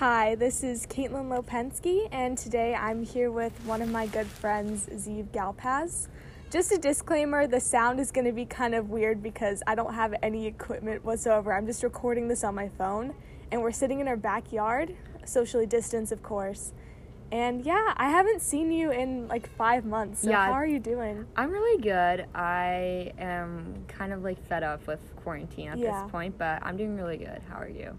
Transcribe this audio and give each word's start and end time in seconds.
Hi, 0.00 0.34
this 0.34 0.64
is 0.64 0.86
Caitlin 0.86 1.28
Lopensky, 1.28 2.08
and 2.10 2.38
today 2.38 2.74
I'm 2.74 3.02
here 3.02 3.30
with 3.30 3.52
one 3.66 3.82
of 3.82 3.90
my 3.90 4.06
good 4.06 4.26
friends, 4.26 4.86
Ziv 4.86 5.30
Galpaz. 5.30 6.08
Just 6.50 6.72
a 6.72 6.78
disclaimer 6.78 7.46
the 7.46 7.60
sound 7.60 8.00
is 8.00 8.10
going 8.10 8.24
to 8.24 8.32
be 8.32 8.46
kind 8.46 8.74
of 8.74 8.88
weird 8.88 9.22
because 9.22 9.62
I 9.66 9.74
don't 9.74 9.92
have 9.92 10.14
any 10.22 10.46
equipment 10.46 11.04
whatsoever. 11.04 11.52
I'm 11.52 11.66
just 11.66 11.82
recording 11.82 12.28
this 12.28 12.44
on 12.44 12.54
my 12.54 12.70
phone, 12.78 13.12
and 13.52 13.60
we're 13.60 13.72
sitting 13.72 14.00
in 14.00 14.08
our 14.08 14.16
backyard, 14.16 14.96
socially 15.26 15.66
distanced, 15.66 16.12
of 16.12 16.22
course. 16.22 16.72
And 17.30 17.60
yeah, 17.62 17.92
I 17.98 18.08
haven't 18.08 18.40
seen 18.40 18.72
you 18.72 18.90
in 18.92 19.28
like 19.28 19.50
five 19.50 19.84
months. 19.84 20.22
So 20.22 20.30
Yeah. 20.30 20.46
how 20.46 20.52
are 20.52 20.66
you 20.66 20.78
doing? 20.78 21.26
I'm 21.36 21.50
really 21.50 21.78
good. 21.82 22.24
I 22.34 23.12
am 23.18 23.84
kind 23.86 24.14
of 24.14 24.24
like 24.24 24.42
fed 24.46 24.62
up 24.62 24.86
with 24.86 25.00
quarantine 25.16 25.68
at 25.68 25.76
Yeah. 25.78 26.04
this 26.04 26.10
point, 26.10 26.38
but 26.38 26.60
I'm 26.62 26.78
doing 26.78 26.96
really 26.96 27.18
good. 27.18 27.42
How 27.50 27.58
are 27.58 27.68
you? 27.68 27.98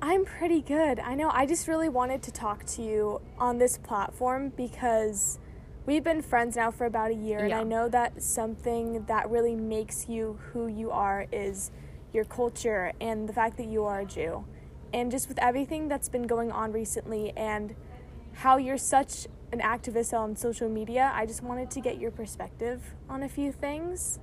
I'm 0.00 0.24
pretty 0.24 0.60
good. 0.60 1.00
I 1.00 1.14
know. 1.14 1.30
I 1.30 1.44
just 1.44 1.66
really 1.66 1.88
wanted 1.88 2.22
to 2.22 2.32
talk 2.32 2.64
to 2.66 2.82
you 2.82 3.20
on 3.36 3.58
this 3.58 3.78
platform 3.78 4.52
because 4.56 5.40
we've 5.86 6.04
been 6.04 6.22
friends 6.22 6.54
now 6.54 6.70
for 6.70 6.86
about 6.86 7.10
a 7.10 7.14
year, 7.14 7.40
and 7.40 7.52
I 7.52 7.64
know 7.64 7.88
that 7.88 8.22
something 8.22 9.04
that 9.06 9.28
really 9.28 9.56
makes 9.56 10.08
you 10.08 10.38
who 10.52 10.68
you 10.68 10.92
are 10.92 11.26
is 11.32 11.72
your 12.12 12.24
culture 12.24 12.92
and 13.00 13.28
the 13.28 13.32
fact 13.32 13.56
that 13.56 13.66
you 13.66 13.84
are 13.84 14.00
a 14.00 14.04
Jew. 14.04 14.44
And 14.92 15.10
just 15.10 15.28
with 15.28 15.38
everything 15.40 15.88
that's 15.88 16.08
been 16.08 16.26
going 16.26 16.52
on 16.52 16.72
recently 16.72 17.32
and 17.36 17.74
how 18.34 18.56
you're 18.56 18.78
such 18.78 19.26
an 19.50 19.58
activist 19.60 20.16
on 20.16 20.36
social 20.36 20.68
media, 20.68 21.10
I 21.12 21.26
just 21.26 21.42
wanted 21.42 21.70
to 21.72 21.80
get 21.80 21.98
your 21.98 22.12
perspective 22.12 22.94
on 23.08 23.24
a 23.24 23.28
few 23.28 23.50
things. 23.50 24.20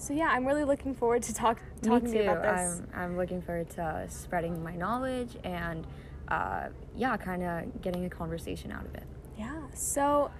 So 0.00 0.14
yeah, 0.14 0.28
I'm 0.28 0.46
really 0.46 0.64
looking 0.64 0.94
forward 0.94 1.22
to 1.24 1.34
talk 1.34 1.60
talking 1.82 2.10
to 2.12 2.16
you 2.16 2.30
about 2.30 2.42
this. 2.42 2.80
I'm 2.80 2.88
I'm 2.94 3.16
looking 3.18 3.42
forward 3.42 3.68
to 3.70 4.06
spreading 4.08 4.64
my 4.64 4.74
knowledge 4.74 5.36
and 5.44 5.86
uh, 6.28 6.68
yeah, 6.96 7.18
kind 7.18 7.42
of 7.42 7.82
getting 7.82 8.06
a 8.06 8.08
conversation 8.08 8.72
out 8.72 8.86
of 8.86 8.94
it. 8.94 9.02
Yeah. 9.36 9.60
So, 9.74 10.30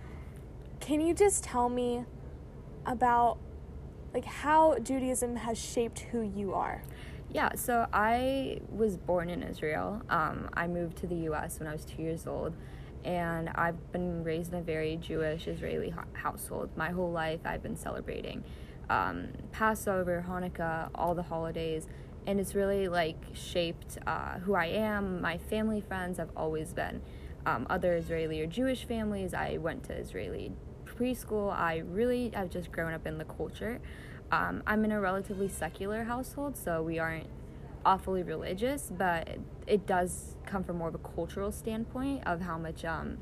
can 0.81 1.03
you 1.03 1.13
just 1.13 1.45
tell 1.45 1.69
me 1.69 2.07
about 2.87 3.37
like 4.15 4.25
how 4.25 4.79
Judaism 4.79 5.37
has 5.37 5.59
shaped 5.59 6.01
who 6.11 6.23
you 6.23 6.55
are? 6.55 6.83
Yeah, 7.31 7.51
so 7.55 7.87
I 7.93 8.61
was 8.71 8.97
born 8.97 9.29
in 9.29 9.43
Israel. 9.43 10.01
Um, 10.09 10.49
I 10.55 10.69
moved 10.69 10.97
to 10.99 11.07
the 11.07 11.17
U.S. 11.17 11.59
when 11.59 11.69
I 11.69 11.73
was 11.73 11.85
two 11.85 12.01
years 12.01 12.27
old, 12.27 12.55
and 13.05 13.51
I've 13.51 13.93
been 13.93 14.25
raised 14.25 14.55
in 14.55 14.59
a 14.59 14.63
very 14.63 14.97
Jewish 14.97 15.47
Israeli 15.47 15.91
ho- 15.91 16.01
household. 16.15 16.71
My 16.77 16.89
whole 16.89 17.13
life, 17.13 17.41
I've 17.45 17.63
been 17.63 17.77
celebrating 17.77 18.43
um, 18.91 19.29
Passover, 19.53 20.25
Hanukkah, 20.29 20.91
all 20.95 21.15
the 21.15 21.23
holidays, 21.23 21.87
and 22.27 22.39
it's 22.39 22.55
really 22.55 22.89
like 22.89 23.17
shaped 23.33 23.97
uh, 24.07 24.41
who 24.41 24.55
I 24.55 24.67
am. 24.67 25.23
My 25.23 25.39
family 25.39 25.81
friends 25.81 26.19
have 26.19 26.31
always 26.37 26.75
been 26.75 27.01
um, 27.47 27.67
other 27.71 27.97
Israeli 27.97 28.41
or 28.41 28.47
Jewish 28.47 28.85
families. 28.85 29.33
I 29.33 29.57
went 29.57 29.85
to 29.85 29.95
Israeli 29.95 30.53
preschool. 30.85 31.53
I 31.53 31.79
really 31.79 32.31
have 32.35 32.51
just 32.51 32.71
grown 32.71 32.93
up 32.93 33.07
in 33.07 33.19
the 33.19 33.25
culture. 33.25 33.81
Um, 34.31 34.63
I'm 34.67 34.85
in 34.85 34.93
a 34.93 35.01
relatively 35.01 35.49
secular 35.49 36.05
household, 36.05 36.57
so 36.57 36.83
we 36.83 36.99
aren't 36.99 37.27
awfully 37.85 38.23
religious, 38.23 38.91
but 38.97 39.39
it, 39.67 39.87
does 39.87 40.37
come 40.47 40.63
from 40.63 40.79
more 40.79 40.89
of 40.89 40.95
a 40.95 40.99
cultural 40.99 41.51
standpoint 41.51 42.23
of 42.27 42.41
how 42.43 42.59
much 42.59 42.85
um, 42.85 43.19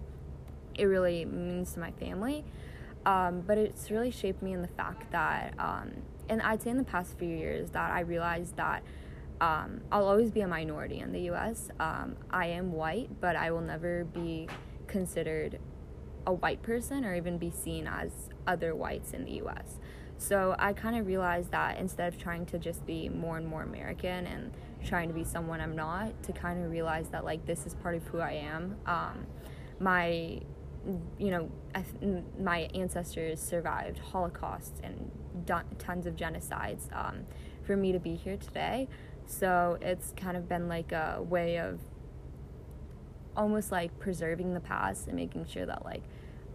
it 0.74 0.84
really 0.84 1.24
means 1.24 1.74
to 1.74 1.80
my 1.80 1.92
family. 1.92 2.44
Um, 3.08 3.40
but 3.40 3.56
it's 3.56 3.90
really 3.90 4.10
shaped 4.10 4.42
me 4.42 4.52
in 4.52 4.60
the 4.60 4.68
fact 4.68 5.10
that, 5.12 5.54
um, 5.58 5.92
and 6.28 6.42
I'd 6.42 6.60
say 6.60 6.68
in 6.68 6.76
the 6.76 6.84
past 6.84 7.18
few 7.18 7.26
years, 7.26 7.70
that 7.70 7.90
I 7.90 8.00
realized 8.00 8.56
that 8.56 8.82
um, 9.40 9.80
I'll 9.90 10.04
always 10.04 10.30
be 10.30 10.42
a 10.42 10.46
minority 10.46 10.98
in 11.00 11.12
the 11.12 11.30
US. 11.30 11.70
Um, 11.80 12.16
I 12.30 12.48
am 12.48 12.70
white, 12.70 13.18
but 13.18 13.34
I 13.34 13.50
will 13.50 13.62
never 13.62 14.04
be 14.04 14.46
considered 14.88 15.58
a 16.26 16.34
white 16.34 16.62
person 16.62 17.02
or 17.02 17.14
even 17.14 17.38
be 17.38 17.50
seen 17.50 17.86
as 17.86 18.10
other 18.46 18.74
whites 18.74 19.12
in 19.12 19.24
the 19.24 19.40
US. 19.42 19.78
So 20.18 20.54
I 20.58 20.74
kind 20.74 20.94
of 20.94 21.06
realized 21.06 21.50
that 21.52 21.78
instead 21.78 22.12
of 22.12 22.20
trying 22.20 22.44
to 22.46 22.58
just 22.58 22.84
be 22.84 23.08
more 23.08 23.38
and 23.38 23.46
more 23.46 23.62
American 23.62 24.26
and 24.26 24.52
trying 24.84 25.08
to 25.08 25.14
be 25.14 25.24
someone 25.24 25.62
I'm 25.62 25.74
not, 25.74 26.22
to 26.24 26.32
kind 26.32 26.62
of 26.62 26.70
realize 26.70 27.08
that 27.08 27.24
like 27.24 27.46
this 27.46 27.64
is 27.64 27.74
part 27.76 27.94
of 27.94 28.06
who 28.08 28.18
I 28.18 28.32
am. 28.32 28.76
Um, 28.84 29.26
my, 29.80 30.42
you 31.18 31.30
know, 31.30 31.50
th- 31.74 32.24
my 32.40 32.68
ancestors 32.74 33.40
survived 33.40 34.00
Holocausts 34.12 34.80
and 34.82 35.10
done 35.44 35.64
tons 35.78 36.06
of 36.06 36.16
genocides 36.16 36.92
um, 36.92 37.26
for 37.62 37.76
me 37.76 37.92
to 37.92 37.98
be 37.98 38.14
here 38.14 38.36
today. 38.36 38.88
So 39.26 39.78
it's 39.80 40.12
kind 40.16 40.36
of 40.36 40.48
been 40.48 40.68
like 40.68 40.92
a 40.92 41.22
way 41.22 41.58
of 41.58 41.80
almost 43.36 43.70
like 43.70 43.98
preserving 44.00 44.54
the 44.54 44.60
past 44.60 45.06
and 45.06 45.16
making 45.16 45.46
sure 45.46 45.64
that 45.66 45.84
like 45.84 46.02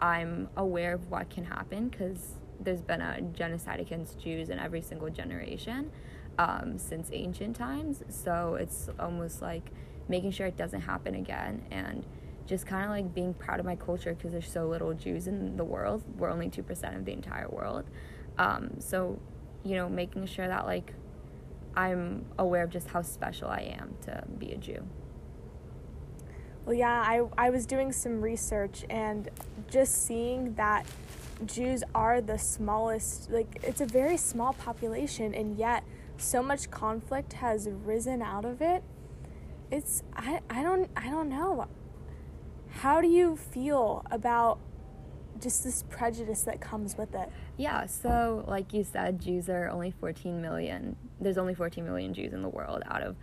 I'm 0.01 0.49
aware 0.57 0.93
of 0.93 1.09
what 1.09 1.29
can 1.29 1.45
happen 1.45 1.88
because 1.89 2.35
there's 2.59 2.81
been 2.81 3.01
a 3.01 3.22
genocide 3.22 3.79
against 3.79 4.19
Jews 4.19 4.49
in 4.49 4.59
every 4.59 4.81
single 4.81 5.09
generation 5.09 5.91
um, 6.38 6.77
since 6.77 7.09
ancient 7.13 7.55
times. 7.55 8.03
So 8.09 8.55
it's 8.55 8.89
almost 8.99 9.41
like 9.41 9.72
making 10.09 10.31
sure 10.31 10.47
it 10.47 10.57
doesn't 10.57 10.81
happen 10.81 11.16
again 11.16 11.66
and 11.72 12.05
just 12.45 12.65
kind 12.65 12.83
of 12.83 12.89
like 12.89 13.13
being 13.13 13.33
proud 13.33 13.59
of 13.59 13.65
my 13.65 13.75
culture 13.75 14.13
because 14.13 14.31
there's 14.31 14.51
so 14.51 14.67
little 14.67 14.93
Jews 14.93 15.27
in 15.27 15.55
the 15.55 15.63
world. 15.63 16.03
We're 16.17 16.29
only 16.29 16.49
2% 16.49 16.95
of 16.95 17.05
the 17.05 17.13
entire 17.13 17.49
world. 17.49 17.85
Um, 18.37 18.71
so, 18.79 19.19
you 19.63 19.75
know, 19.75 19.87
making 19.89 20.25
sure 20.25 20.47
that 20.47 20.65
like 20.65 20.93
I'm 21.75 22.25
aware 22.37 22.63
of 22.63 22.69
just 22.69 22.87
how 22.87 23.01
special 23.01 23.47
I 23.47 23.75
am 23.79 23.95
to 24.03 24.23
be 24.37 24.51
a 24.51 24.57
Jew. 24.57 24.85
Well, 26.65 26.75
yeah, 26.75 27.03
I 27.05 27.23
I 27.37 27.49
was 27.49 27.65
doing 27.65 27.91
some 27.91 28.21
research 28.21 28.85
and 28.89 29.29
just 29.69 30.05
seeing 30.05 30.53
that 30.53 30.85
Jews 31.45 31.83
are 31.93 32.21
the 32.21 32.37
smallest 32.37 33.29
like 33.31 33.59
it's 33.63 33.81
a 33.81 33.85
very 33.85 34.17
small 34.17 34.53
population 34.53 35.33
and 35.33 35.57
yet 35.57 35.83
so 36.17 36.41
much 36.41 36.71
conflict 36.71 37.33
has 37.33 37.67
risen 37.69 38.21
out 38.21 38.45
of 38.45 38.61
it. 38.61 38.83
It's 39.71 40.03
I 40.15 40.39
I 40.49 40.63
don't 40.63 40.89
I 40.95 41.09
don't 41.09 41.29
know. 41.29 41.67
How 42.79 43.01
do 43.01 43.07
you 43.07 43.35
feel 43.38 44.06
about 44.11 44.59
just 45.39 45.63
this 45.63 45.84
prejudice 45.89 46.44
that 46.44 46.61
comes 46.61 46.97
with 46.97 47.13
it? 47.16 47.29
Yeah, 47.57 47.85
so 47.85 48.44
like 48.47 48.73
you 48.73 48.84
said, 48.84 49.22
Jews 49.22 49.50
are 49.50 49.69
only 49.69 49.91
14 49.91 50.41
million. 50.41 50.95
There's 51.19 51.38
only 51.38 51.53
14 51.53 51.84
million 51.84 52.13
Jews 52.13 52.34
in 52.34 52.41
the 52.41 52.50
world 52.50 52.84
out 52.88 53.01
of 53.01 53.16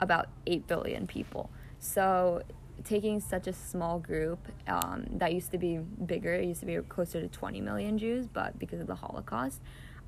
about 0.00 0.28
8 0.46 0.66
billion 0.66 1.06
people. 1.06 1.50
So 1.78 2.42
taking 2.84 3.20
such 3.20 3.46
a 3.46 3.52
small 3.52 3.98
group 3.98 4.48
um, 4.66 5.06
that 5.12 5.32
used 5.32 5.50
to 5.52 5.58
be 5.58 5.78
bigger, 5.78 6.34
it 6.34 6.46
used 6.46 6.60
to 6.60 6.66
be 6.66 6.76
closer 6.88 7.20
to 7.20 7.28
20 7.28 7.60
million 7.60 7.98
Jews, 7.98 8.26
but 8.26 8.58
because 8.58 8.80
of 8.80 8.86
the 8.86 8.94
Holocaust, 8.94 9.60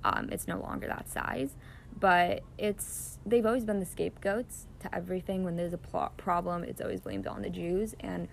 um, 0.04 0.28
it's 0.32 0.48
no 0.48 0.58
longer 0.60 0.86
that 0.88 1.08
size. 1.08 1.54
But 1.98 2.42
it's 2.58 3.18
they've 3.26 3.44
always 3.44 3.64
been 3.64 3.78
the 3.78 3.86
scapegoats 3.86 4.66
to 4.80 4.94
everything. 4.94 5.44
When 5.44 5.56
there's 5.56 5.74
a 5.74 5.78
pl- 5.78 6.12
problem, 6.16 6.64
it's 6.64 6.80
always 6.80 7.00
blamed 7.00 7.26
on 7.26 7.42
the 7.42 7.50
Jews. 7.50 7.94
And 8.00 8.28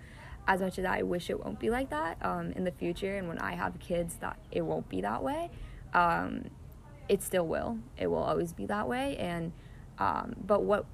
as 0.46 0.60
much 0.60 0.78
as 0.78 0.84
I 0.84 1.02
wish 1.02 1.30
it 1.30 1.44
won't 1.44 1.58
be 1.58 1.70
like 1.70 1.90
that 1.90 2.18
um, 2.24 2.52
in 2.52 2.64
the 2.64 2.72
future, 2.72 3.16
and 3.16 3.28
when 3.28 3.38
I 3.38 3.54
have 3.54 3.78
kids, 3.78 4.16
that 4.16 4.38
it 4.50 4.62
won't 4.62 4.88
be 4.88 5.00
that 5.00 5.22
way. 5.22 5.50
Um, 5.94 6.50
it 7.08 7.22
still 7.22 7.46
will. 7.46 7.78
It 7.96 8.06
will 8.06 8.22
always 8.22 8.52
be 8.52 8.66
that 8.66 8.88
way. 8.88 9.16
And 9.16 9.52
um, 9.98 10.36
but 10.46 10.62
what 10.62 10.86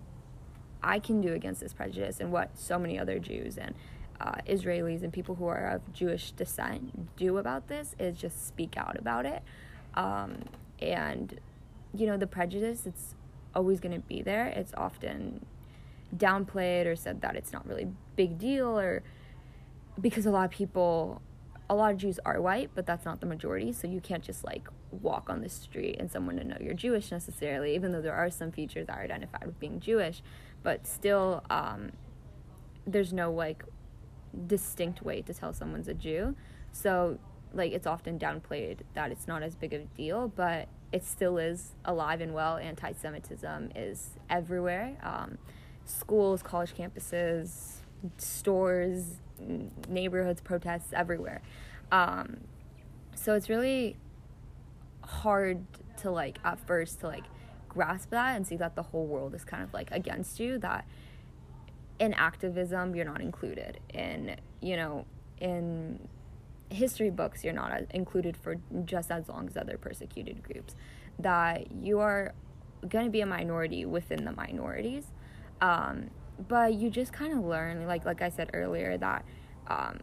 I 0.83 0.99
can 0.99 1.21
do 1.21 1.33
against 1.33 1.61
this 1.61 1.73
prejudice, 1.73 2.21
and 2.21 2.33
what 2.33 2.59
so 2.59 2.79
many 2.79 2.99
other 2.99 3.19
Jews 3.19 3.57
and 3.57 3.75
uh, 4.21 4.37
Israelis 4.49 5.03
and 5.03 5.13
people 5.13 5.35
who 5.35 5.47
are 5.47 5.69
of 5.69 5.93
Jewish 5.93 6.33
descent 6.33 7.17
do 7.17 7.39
about 7.39 7.69
this, 7.69 7.95
is 7.99 8.17
just 8.17 8.47
speak 8.47 8.77
out 8.77 8.99
about 8.99 9.27
it. 9.27 9.43
Um, 9.95 10.45
and 10.81 11.39
you 11.95 12.07
know, 12.07 12.17
the 12.17 12.27
prejudice, 12.27 12.83
it's 12.87 13.15
always 13.55 13.81
going 13.81 13.95
to 13.95 14.07
be 14.07 14.23
there. 14.23 14.47
It's 14.49 14.75
often 14.77 15.47
downplayed 16.15 16.87
or 16.87 16.97
said 16.97 17.21
that 17.23 17.37
it's 17.37 17.53
not 17.53 17.67
really 17.67 17.89
big 18.17 18.39
deal 18.39 18.79
or 18.79 19.03
because 20.01 20.27
a 20.27 20.31
lot 20.31 20.45
of 20.45 20.51
people 20.51 21.23
a 21.69 21.75
lot 21.75 21.93
of 21.93 21.99
Jews 21.99 22.21
are 22.25 22.41
white, 22.41 22.71
but 22.75 22.87
that's 22.87 23.05
not 23.05 23.21
the 23.21 23.27
majority. 23.27 23.73
So 23.73 23.89
you 23.89 24.01
can't 24.01 24.23
just 24.23 24.45
like 24.45 24.69
walk 24.91 25.29
on 25.29 25.41
the 25.41 25.49
street 25.49 25.97
and 25.99 26.11
someone 26.11 26.37
to 26.37 26.45
know 26.45 26.57
you're 26.61 26.75
Jewish 26.75 27.11
necessarily, 27.11 27.75
even 27.75 27.93
though 27.93 28.03
there 28.03 28.15
are 28.15 28.31
some 28.31 28.53
features 28.53 28.87
that 28.87 28.97
are 28.97 29.03
identified 29.03 29.45
with 29.47 29.59
being 29.59 29.81
Jewish. 29.81 30.23
But 30.63 30.87
still, 30.87 31.43
um, 31.51 31.93
there's 32.87 33.13
no 33.13 33.33
like 33.33 33.65
distinct 34.47 35.03
way 35.03 35.23
to 35.23 35.35
tell 35.35 35.53
someone's 35.53 35.89
a 35.89 35.95
Jew. 35.95 36.37
So 36.73 37.19
like 37.53 37.73
it's 37.73 37.87
often 37.87 38.19
downplayed 38.19 38.81
that 38.95 39.11
it's 39.11 39.27
not 39.27 39.43
as 39.43 39.57
big 39.57 39.73
of 39.73 39.83
a 39.83 39.87
deal, 39.97 40.29
but 40.29 40.69
it 40.93 41.05
still 41.05 41.37
is 41.39 41.73
alive 41.85 42.21
and 42.21 42.33
well. 42.33 42.59
Anti-Semitism 42.59 43.73
is 43.75 44.11
everywhere. 44.31 44.97
Um, 45.03 45.39
schools, 45.85 46.43
college 46.43 46.75
campuses, 46.75 47.76
stores, 48.19 49.17
neighborhoods, 49.89 50.41
protests 50.41 50.93
everywhere. 50.93 51.43
Um, 51.93 52.39
so 53.15 53.35
it's 53.35 53.49
really 53.49 53.97
hard 55.03 55.65
to 55.99 56.11
like 56.11 56.39
at 56.45 56.59
first 56.67 57.01
to 57.01 57.07
like 57.07 57.25
grasp 57.69 58.11
that 58.11 58.37
and 58.37 58.47
see 58.47 58.57
that 58.57 58.75
the 58.75 58.83
whole 58.83 59.07
world 59.07 59.35
is 59.35 59.45
kind 59.45 59.63
of 59.63 59.73
like 59.73 59.91
against 59.91 60.41
you 60.41 60.59
that 60.59 60.87
in 61.99 62.13
activism 62.15 62.95
you're 62.95 63.05
not 63.05 63.21
included. 63.21 63.81
In 63.93 64.37
you 64.61 64.77
know 64.77 65.07
in 65.41 66.09
history 66.71 67.11
books 67.11 67.45
you're 67.45 67.53
not 67.53 67.83
included 67.91 68.37
for 68.37 68.57
just 68.85 69.11
as 69.11 69.29
long 69.29 69.47
as 69.49 69.57
other 69.57 69.79
persecuted 69.79 70.43
groups. 70.43 70.75
That 71.19 71.73
you 71.73 72.01
are 72.01 72.35
going 72.89 73.07
to 73.07 73.11
be 73.11 73.21
a 73.21 73.27
minority 73.27 73.85
within 73.85 74.25
the 74.25 74.33
minorities. 74.33 75.07
Um, 75.61 76.11
but 76.49 76.75
you 76.75 76.91
just 76.91 77.13
kind 77.13 77.33
of 77.33 77.45
learn 77.45 77.87
like 77.87 78.05
like 78.05 78.23
i 78.23 78.29
said 78.29 78.51
earlier 78.53 78.97
that 78.99 79.25
um, 79.69 79.99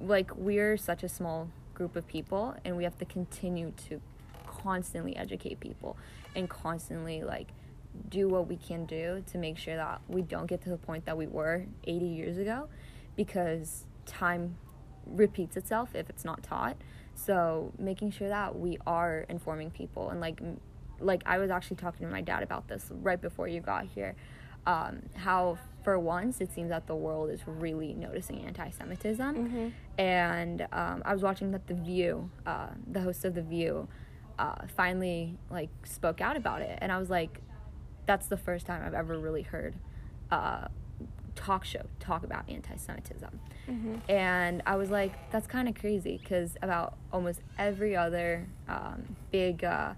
like 0.00 0.34
we're 0.36 0.76
such 0.76 1.02
a 1.02 1.08
small 1.08 1.50
group 1.74 1.96
of 1.96 2.06
people 2.06 2.54
and 2.64 2.76
we 2.76 2.84
have 2.84 2.96
to 2.98 3.04
continue 3.04 3.72
to 3.88 4.00
constantly 4.46 5.16
educate 5.16 5.60
people 5.60 5.96
and 6.34 6.48
constantly 6.48 7.22
like 7.22 7.48
do 8.08 8.28
what 8.28 8.46
we 8.46 8.56
can 8.56 8.84
do 8.86 9.22
to 9.30 9.38
make 9.38 9.56
sure 9.58 9.76
that 9.76 10.00
we 10.08 10.22
don't 10.22 10.46
get 10.46 10.62
to 10.62 10.70
the 10.70 10.76
point 10.76 11.04
that 11.06 11.16
we 11.16 11.26
were 11.26 11.66
80 11.84 12.06
years 12.06 12.38
ago 12.38 12.68
because 13.16 13.84
time 14.06 14.56
repeats 15.06 15.56
itself 15.56 15.94
if 15.94 16.10
it's 16.10 16.24
not 16.24 16.42
taught. 16.42 16.76
So 17.14 17.72
making 17.78 18.10
sure 18.10 18.28
that 18.28 18.58
we 18.58 18.78
are 18.86 19.24
informing 19.28 19.70
people 19.70 20.10
and 20.10 20.20
like 20.20 20.40
like 20.98 21.22
i 21.26 21.36
was 21.36 21.50
actually 21.50 21.76
talking 21.76 22.06
to 22.06 22.10
my 22.10 22.22
dad 22.22 22.42
about 22.42 22.68
this 22.68 22.90
right 23.02 23.20
before 23.20 23.46
you 23.48 23.60
got 23.60 23.84
here 23.84 24.14
um, 24.66 25.02
how 25.14 25.58
for 25.84 25.98
once 25.98 26.40
it 26.40 26.52
seems 26.52 26.68
that 26.70 26.86
the 26.86 26.94
world 26.94 27.30
is 27.30 27.40
really 27.46 27.94
noticing 27.94 28.44
anti-semitism 28.44 29.34
mm-hmm. 29.34 29.68
and 29.98 30.66
um, 30.72 31.02
i 31.04 31.12
was 31.12 31.22
watching 31.22 31.52
that 31.52 31.66
the 31.66 31.74
view 31.74 32.30
uh, 32.46 32.68
the 32.90 33.00
host 33.00 33.24
of 33.24 33.34
the 33.34 33.42
view 33.42 33.88
uh, 34.38 34.54
finally 34.76 35.36
like 35.50 35.70
spoke 35.84 36.20
out 36.20 36.36
about 36.36 36.60
it 36.60 36.78
and 36.82 36.90
i 36.90 36.98
was 36.98 37.08
like 37.10 37.40
that's 38.06 38.26
the 38.26 38.36
first 38.36 38.66
time 38.66 38.82
i've 38.84 38.94
ever 38.94 39.18
really 39.18 39.42
heard 39.42 39.74
uh, 40.30 40.66
talk 41.36 41.64
show 41.64 41.82
talk 42.00 42.24
about 42.24 42.48
anti-Semitism, 42.48 43.38
mm-hmm. 43.68 43.94
and 44.10 44.62
I 44.66 44.76
was 44.76 44.90
like, 44.90 45.30
that's 45.30 45.46
kind 45.46 45.68
of 45.68 45.74
crazy 45.74 46.18
because 46.20 46.56
about 46.62 46.96
almost 47.12 47.40
every 47.58 47.94
other 47.94 48.48
um, 48.68 49.16
big 49.30 49.62
uh, 49.62 49.92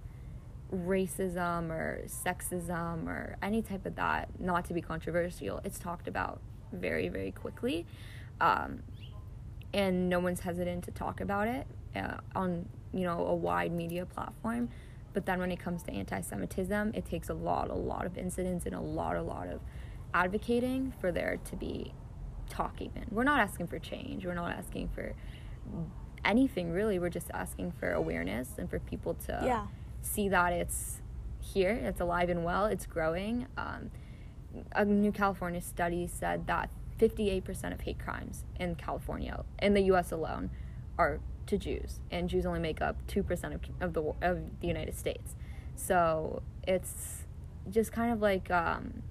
racism 0.75 1.71
or 1.71 2.03
sexism 2.07 3.07
or 3.07 3.37
any 3.43 3.63
type 3.63 3.87
of 3.87 3.97
that, 3.97 4.29
not 4.39 4.65
to 4.67 4.75
be 4.75 4.81
controversial, 4.81 5.61
it's 5.65 5.79
talked 5.79 6.09
about 6.09 6.41
very 6.73 7.09
very 7.09 7.33
quickly, 7.33 7.87
um, 8.41 8.83
and 9.73 10.09
no 10.09 10.19
one's 10.19 10.41
hesitant 10.41 10.85
to 10.85 10.91
talk 10.91 11.21
about 11.21 11.49
it 11.49 11.67
uh, 11.97 12.19
on 12.35 12.69
you 12.93 13.05
know 13.05 13.27
a 13.27 13.35
wide 13.35 13.73
media 13.73 14.05
platform. 14.07 14.69
But 15.15 15.25
then 15.27 15.41
when 15.41 15.51
it 15.51 15.59
comes 15.59 15.83
to 15.85 15.91
anti-Semitism, 15.93 16.93
it 16.95 17.07
takes 17.07 17.29
a 17.29 17.35
lot, 17.35 17.71
a 17.71 17.75
lot 17.75 18.05
of 18.05 18.17
incidents 18.19 18.67
and 18.67 18.75
a 18.75 18.81
lot, 18.81 19.17
a 19.17 19.23
lot 19.23 19.49
of 19.49 19.61
advocating 20.15 20.93
for 21.01 21.11
there 21.11 21.39
to 21.47 21.57
be 21.57 21.93
talk 22.49 22.81
even. 22.81 23.07
We're 23.11 23.25
not 23.25 23.41
asking 23.41 23.67
for 23.69 23.79
change. 23.79 24.25
We're 24.25 24.35
not 24.35 24.53
asking 24.53 24.89
for 24.89 25.15
anything 26.25 26.71
really. 26.71 26.99
We're 26.99 27.11
just 27.11 27.31
asking 27.33 27.73
for 27.73 27.93
awareness 27.93 28.51
and 28.59 28.69
for 28.69 28.79
people 28.79 29.15
to 29.27 29.41
yeah. 29.45 29.67
See 30.03 30.29
that 30.29 30.53
it's 30.53 31.01
here, 31.41 31.71
it's 31.71 32.01
alive 32.01 32.29
and 32.29 32.45
well, 32.45 32.67
it's 32.67 32.87
growing. 32.87 33.47
Um, 33.57 33.91
a 34.73 34.85
new 34.85 35.13
California 35.13 35.61
study 35.61 36.07
said 36.07 36.47
that 36.47 36.71
58% 36.99 37.73
of 37.73 37.81
hate 37.83 37.99
crimes 37.99 38.45
in 38.59 38.75
California, 38.75 39.45
in 39.61 39.75
the 39.75 39.83
US 39.83 40.11
alone, 40.11 40.51
are 40.99 41.21
to 41.47 41.57
Jews, 41.57 42.01
and 42.11 42.29
Jews 42.29 42.45
only 42.45 42.61
make 42.61 42.83
up 42.83 42.97
2% 43.07 43.55
of, 43.55 43.61
of, 43.81 43.93
the, 43.95 44.03
of 44.21 44.61
the 44.61 44.67
United 44.67 44.97
States. 44.97 45.35
So 45.77 46.43
it's 46.67 47.25
just 47.71 47.93
kind 47.93 48.13
of 48.13 48.21
like 48.21 48.51
um, 48.51 49.03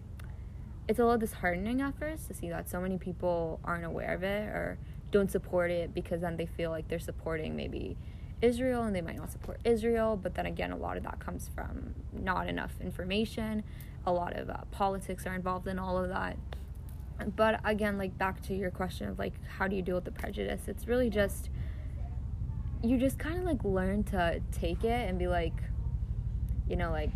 it's 0.87 0.99
a 0.99 1.03
little 1.03 1.17
disheartening 1.17 1.81
at 1.81 1.97
first 1.97 2.27
to 2.27 2.33
see 2.33 2.49
that 2.49 2.69
so 2.69 2.79
many 2.79 2.97
people 2.97 3.59
aren't 3.63 3.85
aware 3.85 4.13
of 4.13 4.23
it 4.23 4.47
or 4.49 4.77
don't 5.11 5.31
support 5.31 5.71
it 5.71 5.93
because 5.93 6.21
then 6.21 6.37
they 6.37 6.45
feel 6.45 6.69
like 6.69 6.87
they're 6.87 6.99
supporting 6.99 7.55
maybe 7.55 7.97
Israel 8.41 8.83
and 8.83 8.95
they 8.95 9.01
might 9.01 9.17
not 9.17 9.31
support 9.31 9.59
Israel. 9.63 10.17
But 10.21 10.35
then 10.35 10.45
again, 10.45 10.71
a 10.71 10.77
lot 10.77 10.97
of 10.97 11.03
that 11.03 11.19
comes 11.19 11.49
from 11.53 11.95
not 12.13 12.47
enough 12.47 12.73
information. 12.81 13.63
A 14.05 14.11
lot 14.11 14.35
of 14.35 14.49
uh, 14.49 14.57
politics 14.71 15.25
are 15.25 15.35
involved 15.35 15.67
in 15.67 15.79
all 15.79 15.97
of 15.97 16.09
that. 16.09 16.37
But 17.35 17.59
again, 17.65 17.97
like 17.97 18.17
back 18.17 18.41
to 18.43 18.53
your 18.53 18.71
question 18.71 19.09
of 19.09 19.17
like, 19.19 19.33
how 19.57 19.67
do 19.67 19.75
you 19.75 19.81
deal 19.81 19.95
with 19.95 20.05
the 20.05 20.11
prejudice? 20.11 20.61
It's 20.67 20.87
really 20.87 21.09
just, 21.09 21.49
you 22.83 22.97
just 22.97 23.17
kind 23.17 23.37
of 23.37 23.43
like 23.43 23.63
learn 23.63 24.03
to 24.05 24.39
take 24.51 24.83
it 24.83 25.09
and 25.09 25.17
be 25.17 25.27
like, 25.27 25.55
you 26.69 26.75
know, 26.75 26.91
like, 26.91 27.11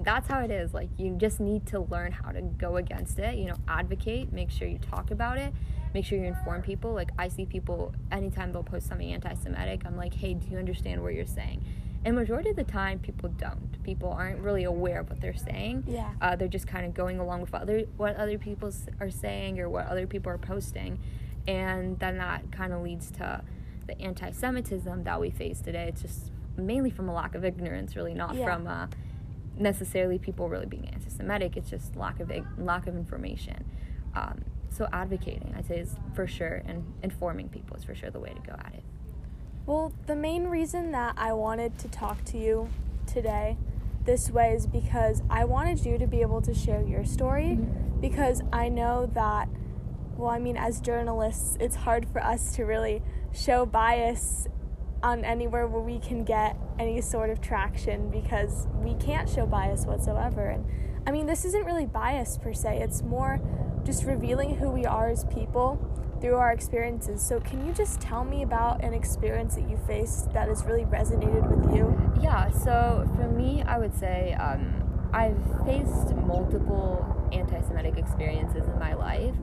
that's 0.00 0.28
how 0.28 0.40
it 0.40 0.50
is. 0.50 0.74
Like, 0.74 0.90
you 0.96 1.16
just 1.16 1.40
need 1.40 1.66
to 1.66 1.80
learn 1.80 2.12
how 2.12 2.30
to 2.30 2.40
go 2.40 2.76
against 2.76 3.18
it, 3.18 3.36
you 3.36 3.46
know, 3.46 3.56
advocate, 3.66 4.32
make 4.32 4.50
sure 4.50 4.68
you 4.68 4.78
talk 4.78 5.10
about 5.10 5.38
it, 5.38 5.52
make 5.94 6.04
sure 6.04 6.18
you 6.18 6.24
inform 6.24 6.62
people. 6.62 6.92
Like, 6.92 7.10
I 7.18 7.28
see 7.28 7.46
people 7.46 7.94
anytime 8.10 8.52
they'll 8.52 8.62
post 8.62 8.88
something 8.88 9.12
anti 9.12 9.34
Semitic, 9.34 9.82
I'm 9.86 9.96
like, 9.96 10.14
hey, 10.14 10.34
do 10.34 10.46
you 10.48 10.58
understand 10.58 11.02
what 11.02 11.14
you're 11.14 11.26
saying? 11.26 11.64
And 12.04 12.14
majority 12.14 12.50
of 12.50 12.56
the 12.56 12.64
time, 12.64 13.00
people 13.00 13.28
don't. 13.30 13.82
People 13.82 14.10
aren't 14.10 14.38
really 14.40 14.64
aware 14.64 15.00
of 15.00 15.10
what 15.10 15.20
they're 15.20 15.34
saying. 15.34 15.84
Yeah. 15.86 16.10
Uh, 16.20 16.36
they're 16.36 16.46
just 16.48 16.66
kind 16.66 16.86
of 16.86 16.94
going 16.94 17.18
along 17.18 17.40
with 17.40 17.54
other 17.54 17.80
what 17.96 18.16
other 18.16 18.38
people 18.38 18.72
are 19.00 19.10
saying 19.10 19.58
or 19.58 19.68
what 19.68 19.86
other 19.86 20.06
people 20.06 20.30
are 20.30 20.38
posting, 20.38 20.98
and 21.46 21.98
then 21.98 22.18
that 22.18 22.52
kind 22.52 22.72
of 22.72 22.82
leads 22.82 23.10
to 23.12 23.42
the 23.86 24.00
anti-Semitism 24.00 25.04
that 25.04 25.20
we 25.20 25.30
face 25.30 25.60
today. 25.60 25.88
It's 25.88 26.02
just 26.02 26.30
mainly 26.56 26.90
from 26.90 27.08
a 27.08 27.14
lack 27.14 27.34
of 27.34 27.44
ignorance, 27.44 27.96
really, 27.96 28.14
not 28.14 28.34
yeah. 28.34 28.44
from 28.44 28.66
uh, 28.66 28.86
necessarily 29.56 30.18
people 30.18 30.48
really 30.48 30.66
being 30.66 30.88
anti-Semitic. 30.88 31.56
It's 31.56 31.70
just 31.70 31.96
lack 31.96 32.20
of 32.20 32.30
lack 32.58 32.86
of 32.86 32.96
information. 32.96 33.64
Um, 34.14 34.44
so 34.70 34.88
advocating, 34.92 35.54
I'd 35.56 35.66
say, 35.66 35.78
is 35.78 35.96
for 36.14 36.26
sure, 36.26 36.62
and 36.66 36.84
informing 37.02 37.48
people 37.48 37.76
is 37.76 37.84
for 37.84 37.94
sure 37.94 38.10
the 38.10 38.20
way 38.20 38.32
to 38.32 38.40
go 38.40 38.54
at 38.58 38.74
it. 38.74 38.84
Well, 39.66 39.92
the 40.06 40.16
main 40.16 40.46
reason 40.46 40.92
that 40.92 41.14
I 41.18 41.32
wanted 41.32 41.78
to 41.78 41.88
talk 41.88 42.24
to 42.26 42.38
you 42.38 42.68
today 43.06 43.58
this 44.04 44.30
way 44.30 44.54
is 44.54 44.66
because 44.66 45.22
I 45.28 45.44
wanted 45.44 45.84
you 45.84 45.98
to 45.98 46.06
be 46.06 46.22
able 46.22 46.40
to 46.42 46.54
share 46.54 46.82
your 46.82 47.04
story 47.04 47.58
mm-hmm. 47.58 48.00
because 48.00 48.40
I 48.52 48.70
know 48.70 49.10
that 49.14 49.48
well, 50.16 50.30
I 50.30 50.38
mean 50.40 50.56
as 50.56 50.80
journalists, 50.80 51.56
it's 51.60 51.76
hard 51.76 52.08
for 52.08 52.20
us 52.20 52.56
to 52.56 52.64
really 52.64 53.02
show 53.32 53.64
bias 53.64 54.48
on 55.02 55.24
anywhere 55.24 55.66
where 55.68 55.80
we 55.80 56.00
can 56.00 56.24
get 56.24 56.56
any 56.78 57.00
sort 57.00 57.30
of 57.30 57.40
traction 57.40 58.10
because 58.10 58.66
we 58.74 58.94
can't 58.94 59.28
show 59.28 59.46
bias 59.46 59.86
whatsoever. 59.86 60.48
And 60.48 60.66
I 61.06 61.12
mean, 61.12 61.26
this 61.26 61.44
isn't 61.44 61.64
really 61.64 61.86
bias 61.86 62.36
per 62.36 62.52
se, 62.52 62.78
it's 62.78 63.02
more 63.02 63.40
just 63.84 64.04
revealing 64.04 64.56
who 64.56 64.70
we 64.70 64.84
are 64.86 65.08
as 65.08 65.24
people 65.24 65.78
through 66.20 66.36
our 66.36 66.52
experiences. 66.52 67.22
So, 67.22 67.40
can 67.40 67.66
you 67.66 67.72
just 67.72 68.00
tell 68.00 68.24
me 68.24 68.42
about 68.42 68.82
an 68.82 68.92
experience 68.92 69.54
that 69.54 69.68
you 69.68 69.78
faced 69.86 70.32
that 70.32 70.48
has 70.48 70.64
really 70.64 70.84
resonated 70.84 71.48
with 71.48 71.74
you? 71.74 72.12
Yeah, 72.22 72.50
so 72.50 73.08
for 73.16 73.28
me, 73.28 73.62
I 73.62 73.78
would 73.78 73.94
say 73.94 74.34
um, 74.34 75.10
I've 75.12 75.38
faced 75.64 76.14
multiple 76.14 77.28
anti 77.32 77.60
Semitic 77.60 77.98
experiences 77.98 78.66
in 78.66 78.78
my 78.78 78.94
life, 78.94 79.34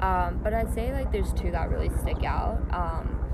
um, 0.00 0.40
but 0.42 0.54
I'd 0.54 0.72
say 0.74 0.92
like 0.92 1.10
there's 1.12 1.32
two 1.32 1.50
that 1.52 1.70
really 1.70 1.90
stick 2.00 2.24
out. 2.24 2.58
Um, 2.72 3.24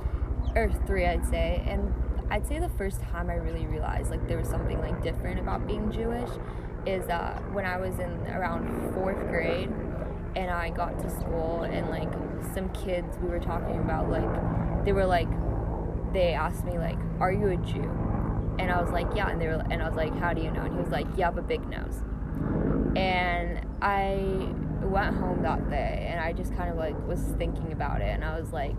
or 0.54 0.70
three, 0.86 1.06
I'd 1.06 1.26
say. 1.26 1.62
And 1.66 1.92
I'd 2.30 2.46
say 2.46 2.58
the 2.58 2.68
first 2.70 3.00
time 3.00 3.30
I 3.30 3.34
really 3.34 3.66
realized 3.66 4.10
like 4.10 4.26
there 4.28 4.38
was 4.38 4.48
something 4.48 4.80
like 4.80 5.02
different 5.02 5.38
about 5.38 5.66
being 5.66 5.90
Jewish 5.90 6.30
is 6.86 7.08
uh, 7.08 7.40
when 7.52 7.64
I 7.64 7.78
was 7.78 7.98
in 7.98 8.10
around 8.28 8.92
fourth 8.94 9.18
grade 9.28 9.70
and 10.36 10.50
I 10.50 10.70
got 10.70 10.98
to 11.00 11.10
school 11.10 11.62
and 11.62 11.88
like 11.88 12.12
some 12.54 12.68
kids 12.70 13.16
we 13.20 13.28
were 13.28 13.40
talking 13.40 13.78
about 13.78 14.10
like 14.10 14.84
they 14.84 14.92
were 14.92 15.06
like 15.06 15.28
they 16.12 16.34
asked 16.34 16.64
me 16.64 16.78
like 16.78 16.98
are 17.20 17.32
you 17.32 17.48
a 17.48 17.56
Jew? 17.56 17.90
And 18.58 18.70
I 18.70 18.80
was 18.80 18.90
like 18.90 19.06
yeah 19.14 19.30
and 19.30 19.40
they 19.40 19.46
were 19.46 19.64
and 19.70 19.82
I 19.82 19.88
was 19.88 19.96
like 19.96 20.16
how 20.18 20.32
do 20.32 20.42
you 20.42 20.50
know? 20.50 20.62
And 20.62 20.74
he 20.74 20.80
was 20.80 20.90
like 20.90 21.06
you 21.16 21.24
have 21.24 21.38
a 21.38 21.42
big 21.42 21.68
nose. 21.68 22.02
And 22.96 23.66
I 23.80 24.48
went 24.82 25.16
home 25.16 25.42
that 25.42 25.68
day 25.70 26.06
and 26.10 26.20
I 26.20 26.32
just 26.32 26.54
kind 26.56 26.70
of 26.70 26.76
like 26.76 26.96
was 27.06 27.20
thinking 27.38 27.72
about 27.72 28.00
it 28.00 28.08
and 28.08 28.24
I 28.24 28.38
was 28.38 28.52
like 28.52 28.76